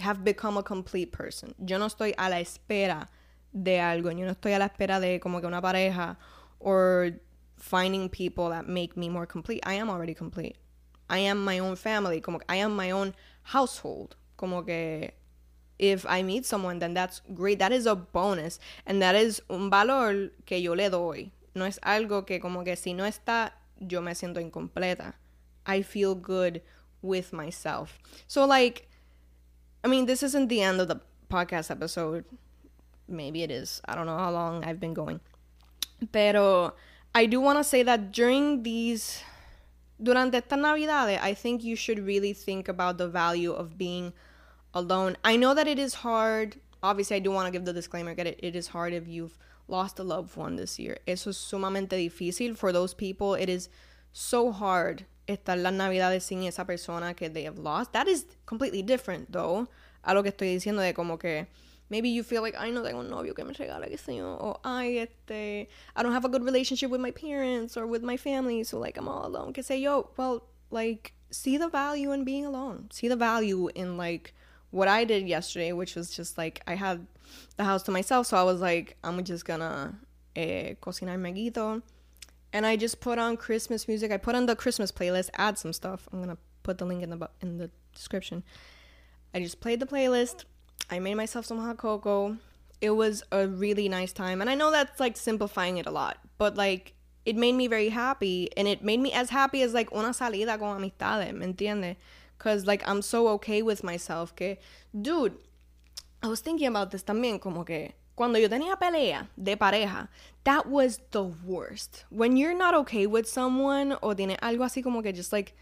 have 0.00 0.24
become 0.24 0.56
a 0.58 0.64
complete 0.64 1.12
person. 1.12 1.54
Yo 1.64 1.78
no 1.78 1.86
estoy 1.86 2.12
a 2.18 2.28
la 2.28 2.40
espera 2.40 3.08
de 3.52 3.78
algo. 3.78 4.10
Yo 4.10 4.26
no 4.26 4.32
estoy 4.32 4.52
a 4.52 4.58
la 4.58 4.66
espera 4.66 4.98
de 4.98 5.20
como 5.20 5.40
que 5.40 5.46
una 5.46 5.62
pareja 5.62 6.18
or 6.58 7.12
finding 7.60 8.08
people 8.08 8.48
that 8.50 8.66
make 8.66 8.96
me 8.96 9.08
more 9.08 9.26
complete. 9.26 9.60
I 9.64 9.74
am 9.74 9.88
already 9.88 10.14
complete. 10.14 10.56
I 11.08 11.18
am 11.18 11.44
my 11.44 11.58
own 11.58 11.76
family. 11.76 12.20
Como 12.20 12.40
I 12.48 12.56
am 12.56 12.74
my 12.74 12.90
own 12.90 13.14
household. 13.42 14.16
Como 14.36 14.62
que 14.62 15.10
if 15.78 16.04
I 16.08 16.22
meet 16.22 16.46
someone, 16.46 16.78
then 16.78 16.94
that's 16.94 17.20
great. 17.34 17.58
That 17.58 17.72
is 17.72 17.86
a 17.86 17.94
bonus. 17.94 18.58
And 18.86 19.00
that 19.02 19.14
is 19.14 19.40
un 19.48 19.70
valor 19.70 20.30
que 20.46 20.58
yo 20.58 20.72
le 20.72 20.88
doy. 20.90 21.30
No 21.54 21.64
es 21.64 21.78
algo 21.80 22.26
que 22.26 22.40
como 22.40 22.64
que 22.64 22.76
si 22.76 22.92
no 22.92 23.04
está, 23.04 23.50
yo 23.78 24.00
me 24.00 24.12
siento 24.12 24.38
incompleta. 24.40 25.14
I 25.66 25.82
feel 25.82 26.14
good 26.14 26.62
with 27.02 27.32
myself. 27.32 27.98
So 28.26 28.44
like 28.44 28.88
I 29.82 29.88
mean, 29.88 30.06
this 30.06 30.22
isn't 30.22 30.48
the 30.48 30.60
end 30.60 30.80
of 30.80 30.88
the 30.88 31.00
podcast 31.30 31.70
episode. 31.70 32.24
Maybe 33.08 33.42
it 33.42 33.50
is. 33.50 33.80
I 33.86 33.94
don't 33.94 34.06
know 34.06 34.18
how 34.18 34.30
long 34.30 34.62
I've 34.64 34.78
been 34.78 34.94
going. 34.94 35.20
Pero 36.12 36.74
I 37.14 37.26
do 37.26 37.40
want 37.40 37.58
to 37.58 37.64
say 37.64 37.82
that 37.82 38.12
during 38.12 38.62
these 38.62 39.22
durante 40.02 40.36
esta 40.36 40.56
Navidad, 40.56 41.18
I 41.20 41.34
think 41.34 41.62
you 41.62 41.76
should 41.76 41.98
really 41.98 42.32
think 42.32 42.68
about 42.68 42.98
the 42.98 43.08
value 43.08 43.52
of 43.52 43.76
being 43.76 44.12
alone. 44.72 45.16
I 45.24 45.36
know 45.36 45.52
that 45.54 45.66
it 45.66 45.78
is 45.78 45.94
hard. 45.94 46.56
Obviously, 46.82 47.16
I 47.16 47.20
do 47.20 47.30
want 47.30 47.46
to 47.46 47.52
give 47.52 47.64
the 47.64 47.72
disclaimer 47.72 48.14
that 48.14 48.26
it, 48.26 48.40
it 48.42 48.56
is 48.56 48.68
hard 48.68 48.92
if 48.92 49.06
you've 49.08 49.36
lost 49.68 49.98
a 49.98 50.02
loved 50.02 50.36
one 50.36 50.56
this 50.56 50.78
year. 50.78 50.98
Eso 51.06 51.30
es 51.30 51.36
sumamente 51.36 51.90
difícil 51.90 52.56
for 52.56 52.72
those 52.72 52.94
people. 52.94 53.34
It 53.34 53.48
is 53.48 53.68
so 54.12 54.52
hard 54.52 55.04
estar 55.28 55.60
las 55.60 55.72
navidades 55.72 56.22
sin 56.22 56.44
esa 56.44 56.64
persona 56.64 57.14
que 57.14 57.28
they 57.28 57.44
have 57.44 57.58
lost. 57.58 57.92
That 57.92 58.08
is 58.08 58.24
completely 58.46 58.82
different, 58.82 59.32
though, 59.32 59.68
a 60.04 60.14
lo 60.14 60.22
que 60.22 60.30
estoy 60.30 60.54
diciendo 60.54 60.80
de 60.80 60.92
como 60.92 61.16
que 61.18 61.46
maybe 61.90 62.08
you 62.08 62.22
feel 62.22 62.42
like, 62.42 62.54
I 62.58 62.70
no 62.70 62.82
tengo 62.82 63.00
un 63.00 63.10
novio 63.10 63.34
que 63.34 63.44
me 63.44 63.52
regala, 63.52 63.90
qué 63.90 63.98
sé 63.98 64.16
yo, 64.16 64.26
o 64.26 64.60
ay, 64.64 64.98
este, 64.98 65.68
I 65.96 66.02
don't 66.02 66.12
have 66.12 66.24
a 66.24 66.28
good 66.28 66.44
relationship 66.44 66.90
with 66.90 67.00
my 67.00 67.10
parents 67.10 67.76
or 67.76 67.86
with 67.86 68.02
my 68.02 68.16
family, 68.16 68.64
so 68.64 68.78
like 68.78 68.96
I'm 68.96 69.08
all 69.08 69.26
alone, 69.26 69.52
qué 69.52 69.62
sé 69.62 69.80
yo. 69.80 70.10
Well, 70.16 70.44
like, 70.70 71.12
see 71.30 71.56
the 71.56 71.68
value 71.68 72.12
in 72.12 72.24
being 72.24 72.46
alone. 72.46 72.88
See 72.90 73.08
the 73.08 73.16
value 73.16 73.68
in 73.74 73.96
like 73.96 74.34
what 74.70 74.88
I 74.88 75.04
did 75.04 75.28
yesterday, 75.28 75.72
which 75.72 75.94
was 75.96 76.10
just 76.10 76.38
like 76.38 76.62
I 76.66 76.74
had 76.74 77.06
the 77.56 77.64
house 77.64 77.82
to 77.84 77.90
myself, 77.90 78.26
so 78.26 78.36
I 78.36 78.44
was 78.44 78.60
like, 78.60 78.96
I'm 79.04 79.22
just 79.24 79.44
gonna 79.44 79.98
eh, 80.36 80.74
cocinar 80.80 81.18
meguito 81.18 81.82
and 82.52 82.66
I 82.66 82.76
just 82.76 83.00
put 83.00 83.18
on 83.18 83.36
Christmas 83.36 83.86
music. 83.86 84.10
I 84.10 84.16
put 84.16 84.34
on 84.34 84.46
the 84.46 84.56
Christmas 84.56 84.90
playlist, 84.90 85.30
add 85.34 85.58
some 85.58 85.72
stuff. 85.72 86.08
I'm 86.12 86.20
gonna 86.20 86.38
put 86.62 86.78
the 86.78 86.84
link 86.84 87.02
in 87.02 87.10
the 87.10 87.30
in 87.40 87.58
the 87.58 87.70
description. 87.94 88.42
I 89.32 89.40
just 89.40 89.60
played 89.60 89.80
the 89.80 89.86
playlist. 89.86 90.44
I 90.90 90.98
made 90.98 91.14
myself 91.14 91.46
some 91.46 91.58
hot 91.58 91.78
cocoa. 91.78 92.36
It 92.80 92.90
was 92.90 93.22
a 93.30 93.46
really 93.46 93.88
nice 93.88 94.12
time, 94.12 94.40
and 94.40 94.50
I 94.50 94.54
know 94.54 94.70
that's 94.70 94.98
like 94.98 95.16
simplifying 95.16 95.78
it 95.78 95.86
a 95.86 95.90
lot, 95.90 96.18
but 96.38 96.56
like 96.56 96.94
it 97.24 97.36
made 97.36 97.54
me 97.54 97.68
very 97.68 97.90
happy, 97.90 98.48
and 98.56 98.66
it 98.66 98.82
made 98.82 99.00
me 99.00 99.12
as 99.12 99.30
happy 99.30 99.62
as 99.62 99.74
like 99.74 99.92
una 99.92 100.12
salida 100.12 100.58
con 100.58 100.80
amistades, 100.80 101.34
¿me 101.34 101.46
entiende? 101.46 101.96
Cause 102.38 102.66
like 102.66 102.82
I'm 102.88 103.02
so 103.02 103.28
okay 103.28 103.62
with 103.62 103.84
myself. 103.84 104.34
Que, 104.34 104.56
dude, 104.98 105.36
I 106.22 106.28
was 106.28 106.40
thinking 106.40 106.66
about 106.66 106.90
this 106.90 107.02
también, 107.04 107.40
como 107.40 107.64
que 107.64 107.92
cuando 108.16 108.38
yo 108.38 108.48
tenía 108.48 108.78
pelea 108.78 109.28
de 109.36 109.56
pareja, 109.56 110.08
that 110.44 110.66
was 110.66 111.00
the 111.10 111.22
worst. 111.22 112.04
When 112.10 112.36
you're 112.36 112.56
not 112.56 112.74
okay 112.74 113.06
with 113.06 113.26
someone 113.28 113.96
o 114.02 114.14
tiene 114.14 114.36
algo 114.38 114.64
así 114.64 114.82
como 114.82 115.02
que 115.02 115.12
just 115.12 115.32
like 115.32 115.54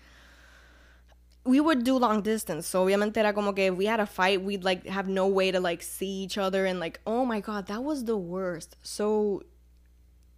we 1.48 1.60
would 1.60 1.82
do 1.82 1.96
long 1.96 2.20
distance. 2.20 2.66
So 2.66 2.84
obviamente 2.84 3.16
era 3.16 3.32
como 3.32 3.54
que 3.54 3.68
if 3.68 3.74
we 3.74 3.86
had 3.86 4.00
a 4.00 4.06
fight, 4.06 4.42
we'd 4.42 4.64
like 4.64 4.86
have 4.86 5.08
no 5.08 5.26
way 5.26 5.50
to 5.50 5.60
like 5.60 5.82
see 5.82 6.22
each 6.24 6.36
other 6.36 6.66
and 6.66 6.78
like, 6.78 7.00
oh 7.06 7.24
my 7.24 7.40
god, 7.40 7.66
that 7.68 7.82
was 7.82 8.04
the 8.04 8.18
worst. 8.18 8.76
So 8.82 9.42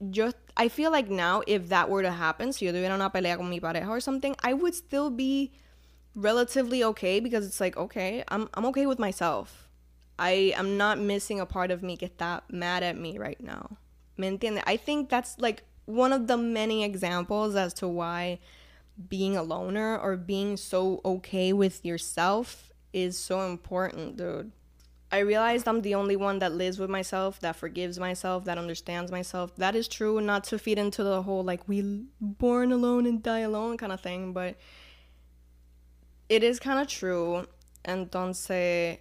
just 0.09 0.37
I 0.57 0.69
feel 0.69 0.93
like 0.93 1.11
now 1.11 1.43
if 1.49 1.69
that 1.71 1.91
were 1.91 2.03
to 2.03 2.13
happen, 2.13 2.53
si 2.53 2.67
yo 2.67 2.73
tuviera 2.73 2.95
una 2.95 3.11
pelea 3.11 3.37
con 3.37 3.51
mi 3.51 3.59
pareja 3.59 3.89
or 3.89 3.99
something, 3.99 4.37
I 4.45 4.53
would 4.53 4.73
still 4.73 5.11
be 5.11 5.51
relatively 6.15 6.85
okay 6.85 7.19
because 7.19 7.45
it's 7.45 7.61
like, 7.61 7.77
okay, 7.77 8.23
I'm 8.29 8.49
I'm 8.55 8.65
okay 8.67 8.87
with 8.87 9.01
myself. 9.01 9.69
I 10.17 10.55
am 10.57 10.77
not 10.77 11.01
missing 11.01 11.41
a 11.41 11.47
part 11.47 11.73
of 11.73 11.83
me 11.83 11.97
que 11.97 12.09
está 12.09 12.43
mad 12.49 12.85
at 12.85 12.97
me 12.97 13.19
right 13.19 13.41
now. 13.43 13.79
¿Me 14.17 14.31
entiende? 14.31 14.63
I 14.65 14.77
think 14.77 15.09
that's 15.09 15.41
like 15.41 15.65
one 15.87 16.13
of 16.13 16.29
the 16.29 16.37
many 16.37 16.85
examples 16.85 17.57
as 17.57 17.75
to 17.75 17.89
why 17.89 18.39
being 19.09 19.37
a 19.37 19.43
loner 19.43 19.99
or 19.99 20.17
being 20.17 20.57
so 20.57 21.01
okay 21.05 21.53
with 21.53 21.85
yourself 21.85 22.71
is 22.93 23.19
so 23.19 23.41
important, 23.43 24.17
dude. 24.17 24.53
I 25.13 25.19
realized 25.19 25.67
I'm 25.67 25.83
the 25.83 25.97
only 25.97 26.15
one 26.15 26.39
that 26.39 26.53
lives 26.53 26.79
with 26.79 26.89
myself, 26.89 27.41
that 27.41 27.57
forgives 27.57 27.99
myself, 27.99 28.45
that 28.45 28.59
understands 28.59 29.11
myself. 29.11 29.57
That 29.57 29.75
is 29.75 29.89
true, 29.89 30.21
not 30.21 30.45
to 30.45 30.59
feed 30.59 30.79
into 30.79 31.03
the 31.03 31.23
whole 31.23 31.43
like 31.43 31.69
we 31.69 32.05
born 32.21 32.71
alone 32.71 33.07
and 33.07 33.23
die 33.23 33.41
alone 33.41 33.77
kind 33.77 33.93
of 33.93 34.01
thing, 34.01 34.33
but 34.33 34.57
it 36.29 36.45
is 36.45 36.61
kind 36.61 36.79
of 36.79 36.87
true. 36.87 37.47
And 37.85 38.11
don't 38.11 38.35
say 38.35 39.01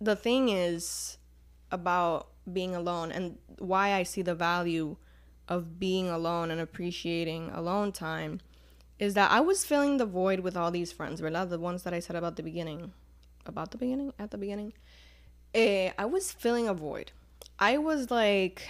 the 0.00 0.16
thing 0.16 0.48
is 0.48 1.18
about 1.70 2.28
being 2.52 2.74
alone 2.74 3.12
and 3.12 3.38
why 3.58 3.92
I 3.92 4.02
see 4.02 4.22
the 4.22 4.34
value 4.34 4.96
of 5.48 5.78
being 5.78 6.08
alone 6.08 6.50
and 6.50 6.60
appreciating 6.60 7.50
alone 7.50 7.92
time 7.92 8.40
is 8.98 9.14
that 9.14 9.30
I 9.30 9.40
was 9.40 9.64
filling 9.64 9.96
the 9.96 10.06
void 10.06 10.40
with 10.40 10.56
all 10.56 10.70
these 10.70 10.92
friends, 10.92 11.20
¿verdad? 11.20 11.50
The 11.50 11.58
ones 11.58 11.82
that 11.82 11.94
I 11.94 12.00
said 12.00 12.16
about 12.16 12.36
the 12.36 12.42
beginning. 12.42 12.92
About 13.46 13.70
the 13.70 13.78
beginning? 13.78 14.12
At 14.18 14.30
the 14.30 14.38
beginning? 14.38 14.72
Eh, 15.54 15.90
I 15.98 16.04
was 16.04 16.32
filling 16.32 16.68
a 16.68 16.74
void. 16.74 17.12
I 17.58 17.78
was 17.78 18.10
like, 18.10 18.68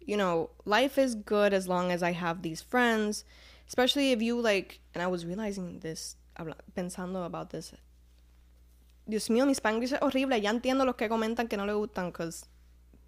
you 0.00 0.16
know, 0.16 0.50
life 0.64 0.98
is 0.98 1.14
good 1.14 1.52
as 1.52 1.68
long 1.68 1.90
as 1.90 2.02
I 2.02 2.12
have 2.12 2.42
these 2.42 2.62
friends. 2.62 3.24
especially 3.72 4.12
if 4.12 4.20
you 4.20 4.38
like, 4.38 4.80
and 4.94 5.02
I 5.02 5.06
was 5.06 5.24
realizing 5.24 5.80
this, 5.80 6.16
pensando 6.76 7.24
about 7.24 7.50
this. 7.50 7.72
Dios 9.08 9.30
mío, 9.30 9.46
mi 9.46 9.54
Spanglish 9.54 9.94
es 9.94 9.98
horrible. 10.02 10.38
Ya 10.40 10.50
entiendo 10.50 10.84
los 10.84 10.94
que 10.94 11.08
comentan 11.08 11.48
que 11.48 11.56
no 11.56 11.64
le 11.64 11.72
gustan, 11.72 12.12
because, 12.12 12.44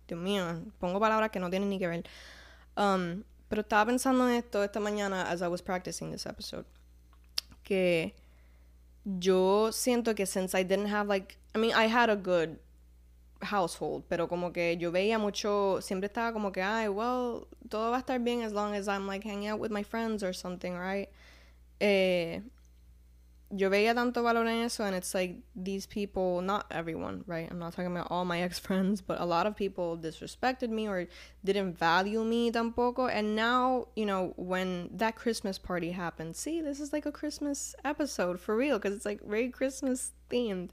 Dios 0.09 0.19
mío, 0.19 0.65
pongo 0.81 0.99
palabras 0.99 1.31
que 1.31 1.39
no 1.39 1.51
tienen 1.51 1.69
ni 1.69 1.79
que 1.79 1.87
ver. 1.87 2.05
Um, 2.79 3.25
pero 3.55 3.63
estaba 3.63 3.87
pensando 3.87 4.29
en 4.29 4.35
esto 4.35 4.65
esta 4.65 4.81
mañana 4.81 5.31
as 5.31 5.41
I 5.41 5.47
was 5.47 5.63
practicing 5.63 6.11
this 6.11 6.27
episode. 6.27 6.65
Que 7.63 8.13
yo 9.05 9.71
siento 9.71 10.17
que 10.17 10.27
since 10.27 10.59
I 10.59 10.65
didn't 10.65 10.89
have 10.89 11.07
like, 11.07 11.39
I 11.55 11.59
mean, 11.59 11.73
I 11.73 11.87
had 11.87 12.11
a 12.11 12.17
good 12.17 12.59
household, 13.43 14.03
pero 14.09 14.27
como 14.27 14.51
que 14.53 14.77
yo 14.77 14.91
veía 14.91 15.21
mucho, 15.21 15.81
siempre 15.81 16.09
estaba 16.09 16.33
como 16.33 16.51
que, 16.51 16.63
ay, 16.63 16.89
well, 16.89 17.47
todo 17.69 17.93
va 17.93 17.99
a 17.99 18.01
estar 18.01 18.19
bien 18.19 18.43
as 18.43 18.53
long 18.53 18.75
as 18.75 18.89
I'm 18.89 19.07
like 19.07 19.23
hanging 19.23 19.47
out 19.47 19.61
with 19.61 19.71
my 19.71 19.85
friends 19.85 20.25
or 20.25 20.33
something, 20.33 20.77
right? 20.77 21.09
Eh, 21.81 22.41
yo 23.57 23.71
veía 23.71 23.95
tanto 23.95 24.23
valor 24.23 24.47
en 24.47 24.65
eso, 24.65 24.85
and 24.85 24.95
it's 24.97 25.15
like 25.15 25.37
these 25.55 25.87
people, 25.87 26.41
not 26.41 26.67
everyone, 26.71 27.23
right? 27.27 27.49
I'm 27.51 27.59
not 27.59 27.73
talking 27.73 27.91
about 27.91 28.09
all 28.11 28.25
my 28.25 28.43
ex 28.47 28.59
friends, 28.59 29.01
but 29.01 29.21
a 29.21 29.25
lot 29.25 29.47
of 29.47 29.57
people 29.57 29.97
disrespected 29.97 30.71
me 30.71 30.89
or 30.89 31.07
didn't 31.45 31.79
value 31.79 32.25
me 32.25 32.51
tampoco. 32.51 33.11
And 33.11 33.37
now, 33.37 33.89
you 33.95 34.07
know, 34.07 34.33
when 34.37 34.91
that 34.93 35.17
Christmas 35.17 35.59
party 35.59 35.93
happened, 35.93 36.37
see, 36.37 36.61
this 36.61 36.81
is 36.81 36.93
like 36.93 37.07
a 37.07 37.13
Christmas 37.13 37.75
episode 37.85 38.41
for 38.41 38.57
real, 38.57 38.79
because 38.79 38.97
it's 38.97 39.07
like 39.07 39.23
very 39.23 39.51
Christmas 39.51 40.13
themed 40.31 40.71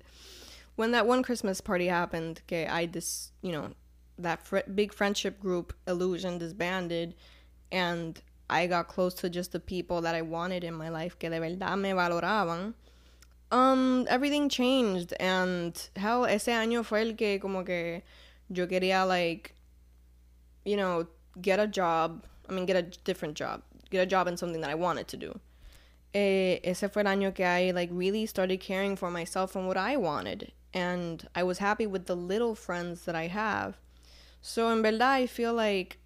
when 0.75 0.91
that 0.91 1.05
one 1.05 1.21
Christmas 1.21 1.61
party 1.61 1.87
happened, 1.87 2.41
okay, 2.45 2.65
I 2.65 2.85
just, 2.85 3.33
you 3.41 3.51
know, 3.51 3.71
that 4.17 4.45
fr- 4.45 4.59
big 4.73 4.93
friendship 4.93 5.39
group 5.39 5.73
illusion 5.87 6.37
disbanded 6.37 7.15
and 7.71 8.21
I 8.51 8.67
got 8.67 8.87
close 8.87 9.13
to 9.15 9.29
just 9.29 9.51
the 9.51 9.59
people 9.59 10.01
that 10.01 10.13
I 10.13 10.21
wanted 10.21 10.63
in 10.63 10.73
my 10.73 10.89
life 10.89 11.17
que 11.17 11.29
de 11.29 11.39
verdad 11.39 11.79
me 11.79 11.91
valoraban. 11.91 12.73
Um, 13.51 14.05
everything 14.09 14.49
changed 14.49 15.13
and 15.19 15.73
hell, 15.95 16.25
ese 16.25 16.47
año 16.47 16.85
fue 16.85 17.01
el 17.01 17.15
que 17.15 17.39
como 17.39 17.63
que 17.63 18.03
yo 18.49 18.67
quería 18.67 19.07
like, 19.07 19.55
you 20.65 20.77
know, 20.77 21.07
get 21.41 21.59
a 21.59 21.67
job. 21.67 22.23
I 22.49 22.53
mean, 22.53 22.65
get 22.65 22.75
a 22.75 22.83
different 23.03 23.35
job. 23.35 23.61
Get 23.89 24.01
a 24.01 24.05
job 24.05 24.27
in 24.27 24.37
something 24.37 24.61
that 24.61 24.69
I 24.69 24.75
wanted 24.75 25.07
to 25.09 25.17
do. 25.17 25.39
Eh, 26.13 26.59
ese 26.63 26.91
fue 26.91 27.01
el 27.01 27.07
año 27.07 27.33
que 27.33 27.45
I 27.45 27.71
like 27.71 27.89
really 27.91 28.25
started 28.25 28.59
caring 28.59 28.95
for 28.95 29.09
myself 29.09 29.55
and 29.55 29.67
what 29.67 29.77
I 29.77 29.95
wanted 29.95 30.51
and 30.73 31.27
I 31.35 31.43
was 31.43 31.59
happy 31.59 31.85
with 31.85 32.05
the 32.05 32.15
little 32.15 32.55
friends 32.55 33.05
that 33.05 33.15
I 33.15 33.27
have. 33.27 33.77
So 34.41 34.69
in 34.69 34.81
verdad, 34.81 35.01
I 35.01 35.27
feel 35.27 35.53
like 35.53 35.97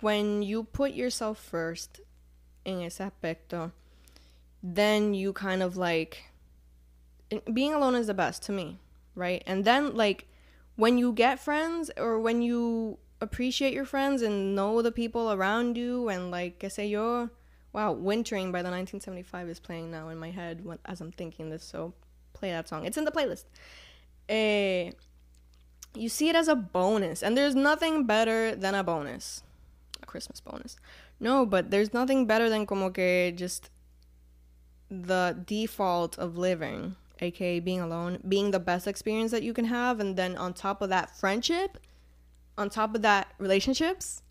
when 0.00 0.42
you 0.42 0.64
put 0.64 0.92
yourself 0.92 1.38
first 1.38 2.00
in 2.64 2.80
ese 2.82 2.98
aspecto, 2.98 3.72
then 4.62 5.14
you 5.14 5.32
kind 5.32 5.62
of 5.62 5.76
like 5.76 6.24
being 7.52 7.74
alone 7.74 7.94
is 7.94 8.06
the 8.06 8.14
best 8.14 8.42
to 8.44 8.52
me, 8.52 8.78
right? 9.14 9.42
And 9.46 9.64
then 9.64 9.94
like 9.96 10.26
when 10.76 10.98
you 10.98 11.12
get 11.12 11.40
friends 11.40 11.90
or 11.96 12.18
when 12.18 12.42
you 12.42 12.98
appreciate 13.20 13.72
your 13.72 13.84
friends 13.84 14.22
and 14.22 14.54
know 14.54 14.82
the 14.82 14.92
people 14.92 15.32
around 15.32 15.76
you 15.76 16.08
and 16.08 16.30
like 16.30 16.58
que 16.58 16.68
sé 16.68 16.88
yo, 16.90 17.30
wow, 17.72 17.92
Wintering 17.92 18.52
by 18.52 18.62
the 18.62 18.70
1975 18.70 19.48
is 19.48 19.60
playing 19.60 19.90
now 19.90 20.08
in 20.08 20.18
my 20.18 20.30
head 20.30 20.66
as 20.86 21.00
I'm 21.00 21.12
thinking 21.12 21.50
this, 21.50 21.64
so 21.64 21.94
play 22.32 22.50
that 22.50 22.68
song. 22.68 22.84
It's 22.84 22.96
in 22.96 23.04
the 23.04 23.12
playlist 23.12 23.44
eh, 24.30 24.92
you 25.94 26.08
see 26.08 26.28
it 26.28 26.36
as 26.36 26.48
a 26.48 26.54
bonus. 26.54 27.22
And 27.22 27.36
there's 27.36 27.54
nothing 27.54 28.06
better 28.06 28.54
than 28.54 28.74
a 28.74 28.84
bonus. 28.84 29.42
Christmas 30.06 30.40
bonus. 30.40 30.76
No, 31.18 31.46
but 31.46 31.70
there's 31.70 31.92
nothing 31.92 32.26
better 32.26 32.48
than 32.48 32.66
como 32.66 32.90
que 32.90 33.32
just 33.32 33.70
the 34.90 35.36
default 35.46 36.18
of 36.18 36.36
living, 36.36 36.96
aka 37.20 37.60
being 37.60 37.80
alone, 37.80 38.18
being 38.26 38.50
the 38.50 38.60
best 38.60 38.86
experience 38.86 39.30
that 39.30 39.42
you 39.42 39.52
can 39.52 39.66
have. 39.66 40.00
And 40.00 40.16
then 40.16 40.36
on 40.36 40.54
top 40.54 40.82
of 40.82 40.88
that, 40.90 41.16
friendship, 41.16 41.78
on 42.58 42.70
top 42.70 42.94
of 42.94 43.02
that, 43.02 43.28
relationships, 43.38 44.22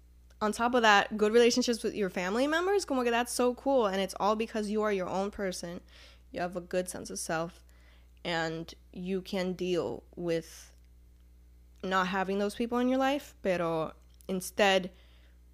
on 0.42 0.52
top 0.52 0.74
of 0.74 0.82
that, 0.82 1.18
good 1.18 1.34
relationships 1.34 1.84
with 1.84 1.96
your 1.96 2.10
family 2.10 2.48
members. 2.48 2.86
Como 2.86 3.04
que 3.04 3.12
that's 3.12 3.34
so 3.34 3.54
cool. 3.56 3.88
And 3.88 4.02
it's 4.02 4.16
all 4.20 4.36
because 4.36 4.70
you 4.70 4.82
are 4.82 4.92
your 4.92 5.08
own 5.08 5.32
person. 5.32 5.82
You 6.32 6.42
have 6.42 6.56
a 6.56 6.62
good 6.62 6.90
sense 6.90 7.10
of 7.10 7.20
self 7.20 7.64
and 8.24 8.74
you 8.92 9.22
can 9.22 9.54
deal 9.54 10.04
with 10.16 10.72
not 11.84 12.08
having 12.08 12.40
those 12.40 12.56
people 12.56 12.78
in 12.78 12.90
your 12.90 12.98
life, 12.98 13.36
but 13.42 13.96
instead 14.28 14.92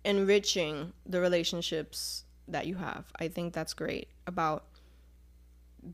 enriching 0.05 0.93
the 1.05 1.19
relationships 1.19 2.23
that 2.47 2.67
you 2.67 2.75
have. 2.75 3.05
I 3.19 3.27
think 3.27 3.53
that's 3.53 3.73
great 3.73 4.07
about 4.27 4.63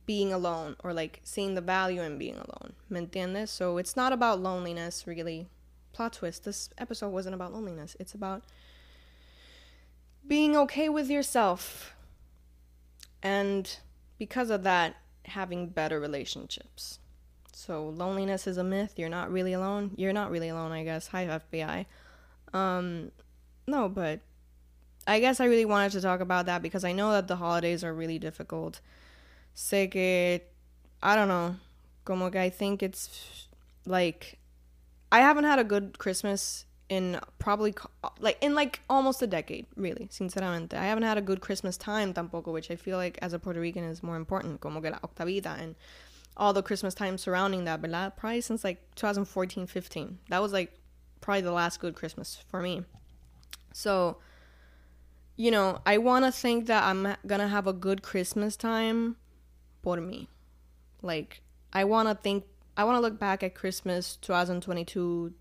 being 0.06 0.32
alone 0.32 0.76
or 0.84 0.93
like 0.93 1.21
seeing 1.24 1.56
the 1.56 1.62
value 1.62 2.02
in 2.02 2.17
being 2.17 2.36
alone. 2.36 2.74
¿Me 2.89 3.02
entiendes? 3.02 3.50
So 3.50 3.78
it's 3.78 3.95
not 3.95 4.13
about 4.13 4.39
loneliness, 4.39 5.06
really. 5.08 5.47
Plot 5.93 6.13
twist 6.13 6.43
this 6.43 6.69
episode 6.78 7.10
wasn't 7.10 7.36
about 7.36 7.54
loneliness, 7.54 7.97
it's 8.00 8.13
about 8.13 8.43
being 10.28 10.56
okay 10.56 10.88
with 10.88 11.10
yourself. 11.10 11.93
And 13.24 13.78
because 14.17 14.50
of 14.50 14.63
that, 14.63 14.95
having 15.26 15.67
better 15.67 16.00
relationships. 16.00 17.00
So 17.54 17.89
loneliness 17.89 18.47
is 18.47 18.58
a 18.58 18.63
myth. 18.63 18.93
You're 18.97 19.10
not 19.10 19.32
really 19.32 19.54
alone. 19.54 19.91
You're 19.95 20.13
not 20.13 20.32
really 20.32 20.50
alone, 20.50 20.71
I 20.71 20.84
guess. 20.84 21.08
Hi 21.08 21.26
FBI. 21.26 21.86
Um 22.54 23.12
no, 23.71 23.89
but 23.89 24.19
I 25.07 25.19
guess 25.19 25.39
I 25.39 25.45
really 25.45 25.65
wanted 25.65 25.93
to 25.93 26.01
talk 26.01 26.19
about 26.19 26.45
that 26.45 26.62
because 26.62 26.84
I 26.84 26.91
know 26.91 27.12
that 27.12 27.27
the 27.27 27.38
holidays 27.38 27.84
are 27.84 27.93
really 27.93 28.19
difficult. 28.19 28.79
Sé 29.55 29.89
que 29.89 30.41
I 31.01 31.15
don't 31.15 31.27
know. 31.27 31.55
Como 32.05 32.29
que 32.29 32.39
I 32.39 32.49
think 32.49 32.84
it's 32.84 33.47
like 33.86 34.38
I 35.12 35.19
haven't 35.19 35.45
had 35.45 35.60
a 35.60 35.63
good 35.63 35.97
Christmas 35.97 36.65
in 36.89 37.19
probably 37.39 37.73
like 38.19 38.38
in 38.41 38.53
like 38.53 38.81
almost 38.89 39.21
a 39.21 39.27
decade, 39.27 39.65
really, 39.75 40.07
sinceramente. 40.12 40.73
I 40.73 40.86
haven't 40.86 41.03
had 41.03 41.17
a 41.17 41.21
good 41.21 41.41
Christmas 41.41 41.77
time 41.77 42.13
tampoco, 42.13 42.51
which 42.51 42.69
I 42.69 42.75
feel 42.75 42.97
like 42.97 43.17
as 43.21 43.34
a 43.34 43.39
Puerto 43.39 43.60
Rican 43.60 43.84
is 43.84 44.03
more 44.03 44.17
important, 44.17 44.62
como 44.62 44.81
que 44.81 44.91
la 44.91 44.99
octavita 44.99 45.60
and 45.60 45.75
all 46.38 46.53
the 46.53 46.62
Christmas 46.62 46.93
time 46.93 47.17
surrounding 47.17 47.65
that, 47.65 47.81
¿verdad? 47.81 48.15
Probably 48.15 48.41
since 48.41 48.63
like 48.63 48.79
2014, 48.95 49.67
15. 49.67 50.19
That 50.29 50.41
was 50.41 50.53
like 50.53 50.73
probably 51.21 51.41
the 51.41 51.51
last 51.51 51.79
good 51.79 51.95
Christmas 51.95 52.43
for 52.49 52.62
me. 52.62 52.84
So, 53.73 54.17
you 55.36 55.51
know, 55.51 55.81
I 55.86 55.97
want 55.97 56.25
to 56.25 56.31
think 56.31 56.67
that 56.67 56.84
I'm 56.84 57.15
gonna 57.25 57.47
have 57.47 57.67
a 57.67 57.73
good 57.73 58.01
Christmas 58.01 58.55
time 58.55 59.15
for 59.81 59.97
me. 59.97 60.27
Like, 61.01 61.41
I 61.73 61.84
want 61.84 62.10
to 62.10 62.15
think, 62.15 62.45
I 62.77 62.84
want 62.84 62.97
to 62.97 63.01
look 63.01 63.19
back 63.19 63.43
at 63.43 63.55
Christmas 63.55 64.15
2022 64.17 65.34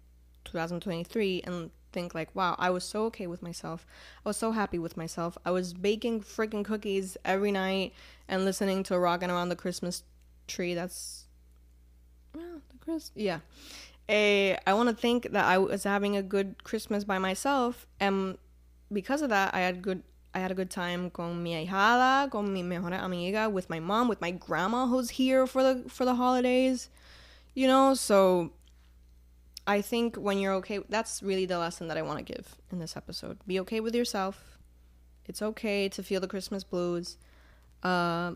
2023 0.45 1.43
and 1.45 1.71
think 1.93 2.15
like 2.15 2.35
wow 2.35 2.55
i 2.59 2.71
was 2.71 2.85
so 2.85 3.05
okay 3.05 3.27
with 3.27 3.43
myself. 3.43 3.87
I 4.25 4.29
was 4.29 4.37
so 4.37 4.53
happy 4.53 4.79
with 4.79 4.97
myself. 4.97 5.37
I 5.45 5.51
was 5.51 5.73
baking 5.75 6.21
freaking 6.23 6.65
cookies 6.65 7.17
every 7.25 7.53
night 7.53 7.93
and 8.29 8.45
listening 8.45 8.83
to 8.85 8.99
Rockin' 8.99 9.31
around 9.31 9.49
the 9.49 9.57
christmas 9.57 10.03
tree. 10.47 10.75
That's 10.75 11.27
well, 12.35 12.61
the 12.71 12.79
Chris 12.79 13.11
yeah 13.15 13.41
a, 14.11 14.59
I 14.67 14.75
want 14.75 14.89
to 14.89 14.95
think 14.95 15.31
that 15.33 15.45
i 15.45 15.57
was 15.57 15.85
having 15.85 16.17
a 16.17 16.23
good 16.23 16.65
christmas 16.65 17.05
by 17.05 17.19
myself 17.19 17.87
and 18.01 18.37
because 18.93 19.23
of 19.23 19.31
that 19.31 19.55
i 19.55 19.61
had 19.61 19.83
good 19.83 20.03
I 20.33 20.39
had 20.39 20.53
a 20.53 20.55
good 20.55 20.71
time 20.71 21.11
con 21.11 21.43
mi 21.43 21.55
ahijada, 21.55 22.31
con 22.31 22.53
mi 22.53 22.63
mejor 22.63 22.95
amiga, 22.95 23.51
with 23.51 23.69
my 23.69 23.81
mom, 23.81 24.07
with 24.07 24.21
my 24.21 24.31
grandma 24.31 24.87
who's 24.87 25.11
here 25.11 25.45
for 25.45 25.63
the 25.63 25.89
for 25.89 26.05
the 26.05 26.15
holidays. 26.15 26.89
You 27.53 27.67
know, 27.67 27.95
so 27.95 28.53
I 29.67 29.83
think 29.83 30.17
when 30.17 30.39
you're 30.39 30.55
okay, 30.55 30.81
that's 30.89 31.23
really 31.23 31.47
the 31.47 31.59
lesson 31.59 31.89
that 31.89 31.97
I 31.97 32.03
want 32.03 32.19
to 32.19 32.25
give 32.25 32.57
in 32.73 32.79
this 32.79 32.97
episode. 32.97 33.39
Be 33.47 33.61
okay 33.61 33.81
with 33.81 33.95
yourself. 33.95 34.59
It's 35.27 35.43
okay 35.43 35.89
to 35.91 36.03
feel 36.03 36.21
the 36.21 36.29
Christmas 36.29 36.65
blues. 36.65 37.17
Uh, 37.83 38.33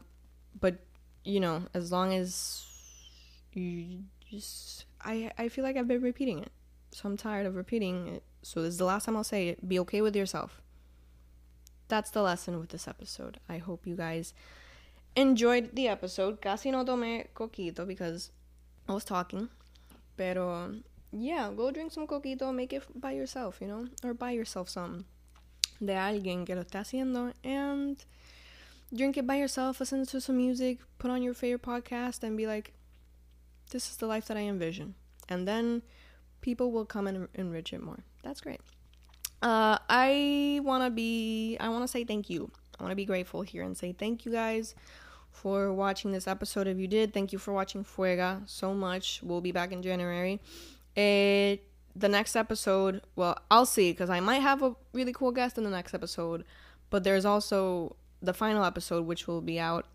but, 0.61 0.79
you 1.25 1.41
know, 1.41 1.65
as 1.75 1.91
long 1.91 2.13
as 2.13 2.65
you 3.53 4.05
just. 4.31 4.85
I, 5.05 5.31
I 5.39 5.49
feel 5.49 5.65
like 5.65 5.77
I've 5.77 5.89
been 5.89 6.03
repeating 6.03 6.39
it. 6.41 6.51
So 6.91 7.09
I'm 7.09 7.17
tired 7.17 7.47
of 7.47 7.57
repeating 7.57 8.09
it. 8.09 8.23
So 8.43 8.63
this 8.63 8.75
is 8.75 8.79
the 8.79 8.85
last 8.85 9.05
time 9.05 9.17
I'll 9.17 9.25
say 9.25 9.49
it. 9.49 9.69
Be 9.69 9.79
okay 9.81 10.01
with 10.01 10.17
yourself. 10.17 10.61
That's 11.89 12.11
the 12.11 12.23
lesson 12.23 12.59
with 12.59 12.71
this 12.71 12.89
episode. 12.89 13.39
I 13.49 13.59
hope 13.59 13.87
you 13.87 13.97
guys 13.97 14.33
enjoyed 15.17 15.75
the 15.75 15.89
episode. 15.89 16.41
Casi 16.41 16.71
no 16.71 16.85
tomé 16.85 17.27
coquito 17.35 17.87
because 17.87 18.31
I 18.89 18.95
was 18.95 19.05
talking. 19.05 19.49
Pero 20.17 20.75
yeah, 21.13 21.51
go 21.55 21.71
drink 21.71 21.93
some 21.93 22.07
coquito, 22.07 22.55
make 22.55 22.73
it 22.73 22.85
by 22.95 23.13
yourself, 23.13 23.59
you 23.61 23.67
know, 23.67 23.87
or 24.03 24.15
buy 24.15 24.31
yourself 24.31 24.69
some 24.69 25.05
de 25.85 25.95
alguien 25.95 26.47
que 26.47 26.55
lo 26.55 26.63
está 26.63 26.81
haciendo 26.81 27.33
and 27.43 28.05
drink 28.95 29.17
it 29.17 29.27
by 29.27 29.37
yourself, 29.37 29.81
listen 29.81 30.07
to 30.07 30.21
some 30.21 30.37
music, 30.37 30.79
put 30.99 31.11
on 31.11 31.23
your 31.23 31.35
favorite 31.35 31.63
podcast, 31.63 32.23
and 32.23 32.37
be 32.37 32.47
like, 32.47 32.73
this 33.71 33.91
is 33.91 33.97
the 33.97 34.07
life 34.07 34.27
that 34.27 34.37
I 34.37 34.41
envision. 34.41 34.95
And 35.29 35.49
then 35.49 35.83
people 36.41 36.71
will 36.73 36.85
come 36.85 37.07
and 37.07 37.29
enrich 37.35 37.73
it 37.73 37.83
more. 37.83 38.01
That's 38.23 38.41
great. 38.41 38.61
Uh, 39.43 39.79
I 39.89 40.61
want 40.63 40.85
to 40.85 40.91
be, 40.91 41.57
I 41.61 41.69
want 41.69 41.85
to 41.85 41.89
say 41.89 42.05
thank 42.05 42.31
you 42.31 42.51
I 42.79 42.83
want 42.83 42.93
to 42.93 42.97
be 42.97 43.05
grateful 43.05 43.43
here 43.43 43.63
and 43.63 43.77
say 43.77 43.93
thank 43.93 44.25
you 44.25 44.33
guys 44.33 44.75
for 45.31 45.73
watching 45.73 46.13
this 46.13 46.27
episode. 46.27 46.67
If 46.67 46.79
you 46.79 46.89
did, 46.89 47.13
thank 47.13 47.33
you 47.33 47.39
for 47.39 47.53
watching 47.53 47.85
Fuega 47.85 48.49
so 48.49 48.75
much. 48.75 49.21
We'll 49.23 49.41
be 49.41 49.53
back 49.53 49.73
in 49.73 49.83
January. 49.83 50.41
It 50.97 51.67
the 51.97 52.09
next 52.09 52.35
episode, 52.35 53.03
well, 53.15 53.39
I'll 53.51 53.67
see 53.67 53.93
because 53.93 54.11
I 54.11 54.19
might 54.19 54.41
have 54.41 54.63
a 54.63 54.75
really 54.93 55.13
cool 55.13 55.31
guest 55.31 55.59
in 55.59 55.65
the 55.65 55.71
next 55.71 55.95
episode, 55.95 56.45
but 56.91 57.05
there's 57.05 57.25
also 57.25 57.95
the 58.21 58.35
final 58.35 58.65
episode 58.65 59.07
which 59.07 59.29
will 59.29 59.41
be 59.41 59.61
out 59.61 59.87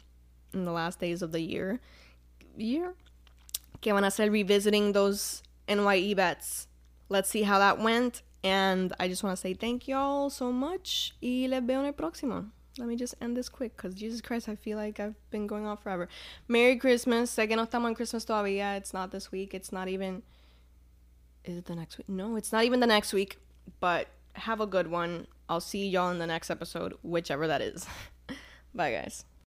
in 0.53 0.63
the 0.63 0.71
last 0.71 0.99
days 0.99 1.21
of 1.21 1.33
the 1.33 1.41
year. 1.41 1.81
Year? 2.55 2.93
Que 3.81 3.93
van 3.93 4.03
a 4.03 4.11
ser 4.11 4.29
revisiting 4.29 4.93
those 4.93 5.43
NYE 5.67 6.13
bets. 6.15 6.67
Let's 7.09 7.29
see 7.29 7.43
how 7.43 7.59
that 7.59 7.79
went. 7.79 8.21
And 8.43 8.93
I 8.99 9.07
just 9.07 9.23
want 9.23 9.35
to 9.35 9.41
say 9.41 9.53
thank 9.53 9.87
y'all 9.87 10.29
so 10.29 10.51
much. 10.51 11.15
Y 11.21 11.47
les 11.49 11.61
veo 11.61 11.79
en 11.79 11.85
el 11.85 11.93
próximo. 11.93 12.45
Let 12.77 12.87
me 12.87 12.95
just 12.95 13.15
end 13.21 13.35
this 13.35 13.49
quick 13.49 13.75
because 13.75 13.93
Jesus 13.93 14.21
Christ, 14.21 14.47
I 14.47 14.55
feel 14.55 14.77
like 14.77 14.99
I've 14.99 15.15
been 15.31 15.47
going 15.47 15.65
on 15.65 15.77
forever. 15.77 16.07
Merry 16.47 16.77
Christmas. 16.77 17.35
Sé 17.35 17.47
que 17.47 17.55
no 17.55 17.65
estamos 17.65 17.89
en 17.89 17.95
Christmas 17.95 18.25
todavía. 18.25 18.77
It's 18.77 18.93
not 18.93 19.11
this 19.11 19.31
week. 19.31 19.53
It's 19.53 19.71
not 19.71 19.89
even. 19.89 20.23
Is 21.43 21.57
it 21.57 21.65
the 21.65 21.75
next 21.75 21.97
week? 21.97 22.07
No, 22.07 22.35
it's 22.35 22.51
not 22.53 22.63
even 22.63 22.79
the 22.79 22.87
next 22.87 23.11
week. 23.11 23.37
But 23.79 24.07
have 24.33 24.61
a 24.61 24.67
good 24.67 24.87
one. 24.87 25.27
I'll 25.49 25.59
see 25.59 25.87
y'all 25.87 26.11
in 26.11 26.19
the 26.19 26.27
next 26.27 26.49
episode, 26.49 26.93
whichever 27.01 27.47
that 27.47 27.61
is. 27.61 27.85
Bye, 28.73 28.91
guys. 28.91 29.25